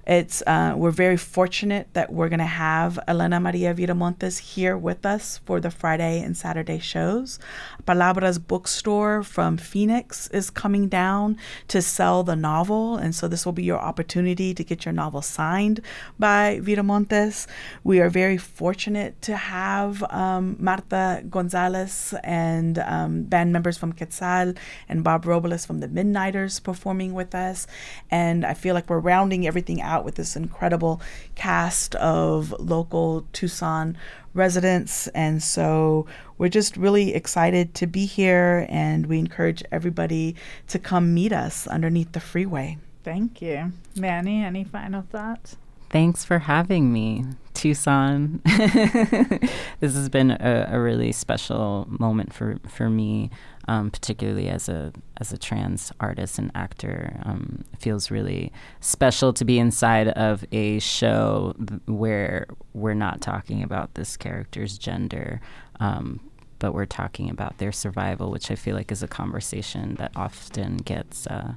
It's 0.07 0.41
uh, 0.47 0.75
we're 0.77 0.93
very 0.93 1.17
fortunate 1.17 1.89
that 1.95 2.13
we're 2.13 2.29
going 2.29 2.39
to 2.39 2.45
have 2.45 2.97
Helena 3.09 3.41
Maria 3.41 3.75
Viramontes 3.75 4.39
here 4.39 4.79
with 4.79 5.05
us 5.05 5.41
for 5.45 5.59
the 5.59 5.71
Friday 5.71 6.21
and 6.21 6.37
Saturday 6.37 6.79
shows. 6.79 7.41
Palabras 7.87 8.39
Bookstore 8.39 9.25
from 9.25 9.57
Phoenix 9.57 10.29
is 10.29 10.49
coming 10.49 10.89
down 10.89 11.37
to 11.67 11.83
sell 11.83 12.23
the 12.23 12.37
novel, 12.37 12.97
and 12.97 13.17
so 13.17 13.27
this 13.27 13.45
will 13.45 13.53
be 13.53 13.65
your 13.65 13.81
opportunity 13.81 14.55
to 14.55 14.63
get 14.63 14.85
your 14.85 14.93
novel 14.93 15.23
signed 15.23 15.81
by 16.21 16.61
Viramontes. 16.63 17.49
We 17.83 17.99
are 17.99 18.09
very 18.09 18.39
fortunate 18.39 19.21
to 19.23 19.37
have 19.37 20.05
um, 20.11 20.57
Marta 20.61 21.25
Gonzalez 21.29 22.15
and 22.23 22.79
um, 22.79 23.25
band 23.25 23.53
members 23.53 23.77
from 23.77 23.93
Quetzal 23.93 24.55
and 24.89 25.03
Bob 25.03 25.27
Robles 25.27 25.67
from 25.67 25.81
the 25.81 25.89
Midnighters 25.89 26.63
performing 26.63 27.13
with 27.13 27.35
us, 27.35 27.67
and 28.09 28.47
I 28.47 28.55
feel 28.55 28.75
like 28.75 28.89
we're 28.89 29.01
rounding 29.01 29.49
everything 29.49 29.83
out 29.83 29.96
out 29.97 30.05
with 30.05 30.17
this 30.17 30.37
incredible 30.37 31.01
cast 31.35 31.95
of 31.97 32.55
local 32.59 33.27
Tucson 33.33 33.97
residents. 34.35 35.09
And 35.09 35.43
so 35.43 36.07
we're 36.37 36.51
just 36.51 36.77
really 36.77 37.15
excited 37.15 37.75
to 37.75 37.87
be 37.87 38.05
here, 38.05 38.67
and 38.69 39.07
we 39.07 39.19
encourage 39.19 39.63
everybody 39.73 40.37
to 40.69 40.79
come 40.79 41.15
meet 41.15 41.33
us 41.33 41.67
underneath 41.67 42.13
the 42.13 42.21
freeway. 42.21 42.77
Thank 43.03 43.41
you. 43.41 43.73
Manny, 43.97 44.45
any 44.45 44.65
final 44.65 45.03
thoughts? 45.03 45.57
Thanks 45.89 46.25
for 46.25 46.41
having 46.41 46.93
me, 46.93 47.25
Tucson. 47.55 48.43
this 48.45 49.95
has 49.95 50.09
been 50.09 50.33
a, 50.33 50.69
a, 50.73 50.81
really 50.81 51.13
special 51.13 51.87
moment 51.89 52.35
for, 52.35 52.59
for 52.67 52.91
me, 52.91 53.31
um, 53.69 53.91
particularly 53.91 54.49
as 54.49 54.69
a 54.69 54.93
as 55.19 55.33
a 55.33 55.39
trans 55.39 55.93
artist 56.01 56.39
and 56.39 56.51
actor. 56.55 57.21
Um, 57.25 57.65
feels 57.79 58.11
really 58.11 58.53
special 58.81 59.33
to 59.33 59.45
be 59.45 59.59
inside 59.59 60.09
of 60.09 60.45
a 60.53 60.79
show 60.79 61.55
th- 61.67 61.81
where 61.87 62.47
we're 62.75 62.95
not 62.95 63.21
talking 63.21 63.63
about 63.63 63.95
this 63.95 64.17
character's 64.17 64.79
gender, 64.79 65.41
um, 65.81 66.21
but 66.59 66.75
we're 66.75 66.87
talking 66.87 67.31
about 67.31 67.59
their 67.59 67.73
survival, 67.73 68.31
which 68.31 68.51
I 68.51 68.55
feel 68.55 68.77
like 68.77 68.93
is 68.93 69.03
a 69.03 69.09
conversation 69.09 69.97
that 69.97 70.13
often 70.17 70.79
gets. 70.79 71.27
Uh, 71.27 71.55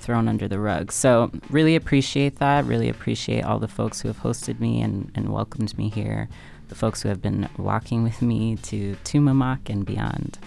thrown 0.00 0.28
under 0.28 0.46
the 0.46 0.60
rug. 0.60 0.92
So, 0.92 1.28
really 1.50 1.74
appreciate 1.74 2.36
that. 2.36 2.64
Really 2.66 2.88
appreciate 2.88 3.44
all 3.44 3.58
the 3.58 3.66
folks 3.66 4.00
who 4.00 4.06
have 4.06 4.20
hosted 4.20 4.60
me 4.60 4.80
and, 4.80 5.10
and 5.16 5.32
welcomed 5.32 5.76
me 5.76 5.88
here, 5.88 6.28
the 6.68 6.76
folks 6.76 7.02
who 7.02 7.08
have 7.08 7.20
been 7.20 7.48
walking 7.56 8.04
with 8.04 8.22
me 8.22 8.54
to 8.56 8.96
Tumamoc 9.02 9.68
and 9.68 9.84
beyond. 9.84 10.38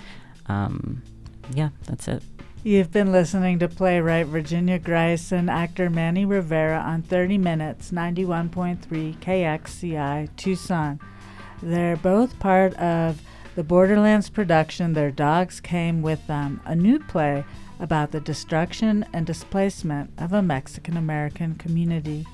Um, 0.51 1.01
yeah, 1.53 1.69
that's 1.85 2.07
it. 2.07 2.23
You've 2.63 2.91
been 2.91 3.11
listening 3.11 3.57
to 3.59 3.67
playwright 3.67 4.27
Virginia 4.27 4.77
Grise 4.77 5.31
and 5.31 5.49
actor 5.49 5.89
Manny 5.89 6.25
Rivera 6.25 6.77
on 6.77 7.01
30 7.01 7.39
Minutes, 7.39 7.91
91.3 7.91 9.17
KXCI, 9.17 10.29
Tucson. 10.35 10.99
They're 11.63 11.97
both 11.97 12.37
part 12.39 12.75
of 12.75 13.21
the 13.55 13.63
Borderlands 13.63 14.29
production 14.29 14.93
Their 14.93 15.11
Dogs 15.11 15.59
Came 15.59 16.01
With 16.01 16.25
Them, 16.27 16.61
a 16.65 16.75
new 16.75 16.99
play 16.99 17.43
about 17.79 18.11
the 18.11 18.19
destruction 18.19 19.05
and 19.11 19.25
displacement 19.25 20.11
of 20.19 20.31
a 20.31 20.43
Mexican 20.43 20.97
American 20.97 21.55
community. 21.55 22.27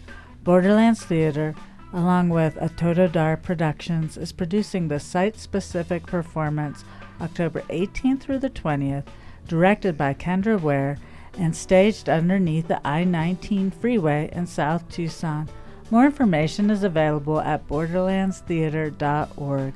Borderlands 0.43 1.03
Theater, 1.03 1.55
along 1.93 2.29
with 2.29 2.57
A 2.59 2.69
Todo 2.69 3.07
Dar 3.07 3.37
Productions, 3.37 4.17
is 4.17 4.31
producing 4.31 4.87
the 4.87 4.99
site 4.99 5.37
specific 5.37 6.05
performance 6.05 6.83
October 7.21 7.61
18th 7.69 8.21
through 8.21 8.39
the 8.39 8.49
20th, 8.49 9.05
directed 9.47 9.97
by 9.97 10.13
Kendra 10.13 10.59
Ware 10.59 10.97
and 11.37 11.55
staged 11.55 12.09
underneath 12.09 12.67
the 12.67 12.85
I 12.85 13.03
19 13.03 13.71
freeway 13.71 14.29
in 14.33 14.47
South 14.47 14.89
Tucson. 14.89 15.47
More 15.89 16.05
information 16.05 16.69
is 16.69 16.83
available 16.83 17.39
at 17.39 17.67
borderlandstheater.org. 17.67 19.73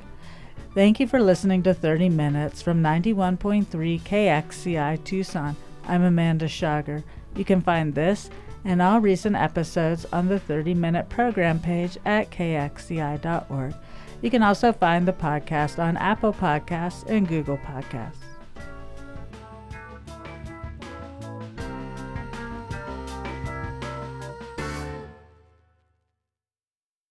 Thank 0.74 1.00
you 1.00 1.06
for 1.06 1.20
listening 1.20 1.62
to 1.64 1.74
30 1.74 2.08
Minutes 2.08 2.62
from 2.62 2.82
91.3 2.82 4.00
KXCI 4.00 5.04
Tucson. 5.04 5.54
I'm 5.84 6.02
Amanda 6.02 6.48
Schager. 6.48 7.04
You 7.36 7.44
can 7.44 7.60
find 7.60 7.94
this 7.94 8.30
and 8.64 8.80
all 8.80 9.00
recent 9.00 9.36
episodes 9.36 10.06
on 10.12 10.28
the 10.28 10.38
30 10.38 10.74
Minute 10.74 11.08
program 11.08 11.58
page 11.58 11.98
at 12.04 12.30
kxci.org. 12.30 13.74
You 14.20 14.30
can 14.30 14.42
also 14.42 14.72
find 14.72 15.06
the 15.06 15.12
podcast 15.12 15.82
on 15.82 15.96
Apple 15.96 16.32
Podcasts 16.32 17.04
and 17.08 17.26
Google 17.26 17.58
Podcasts. 17.58 18.31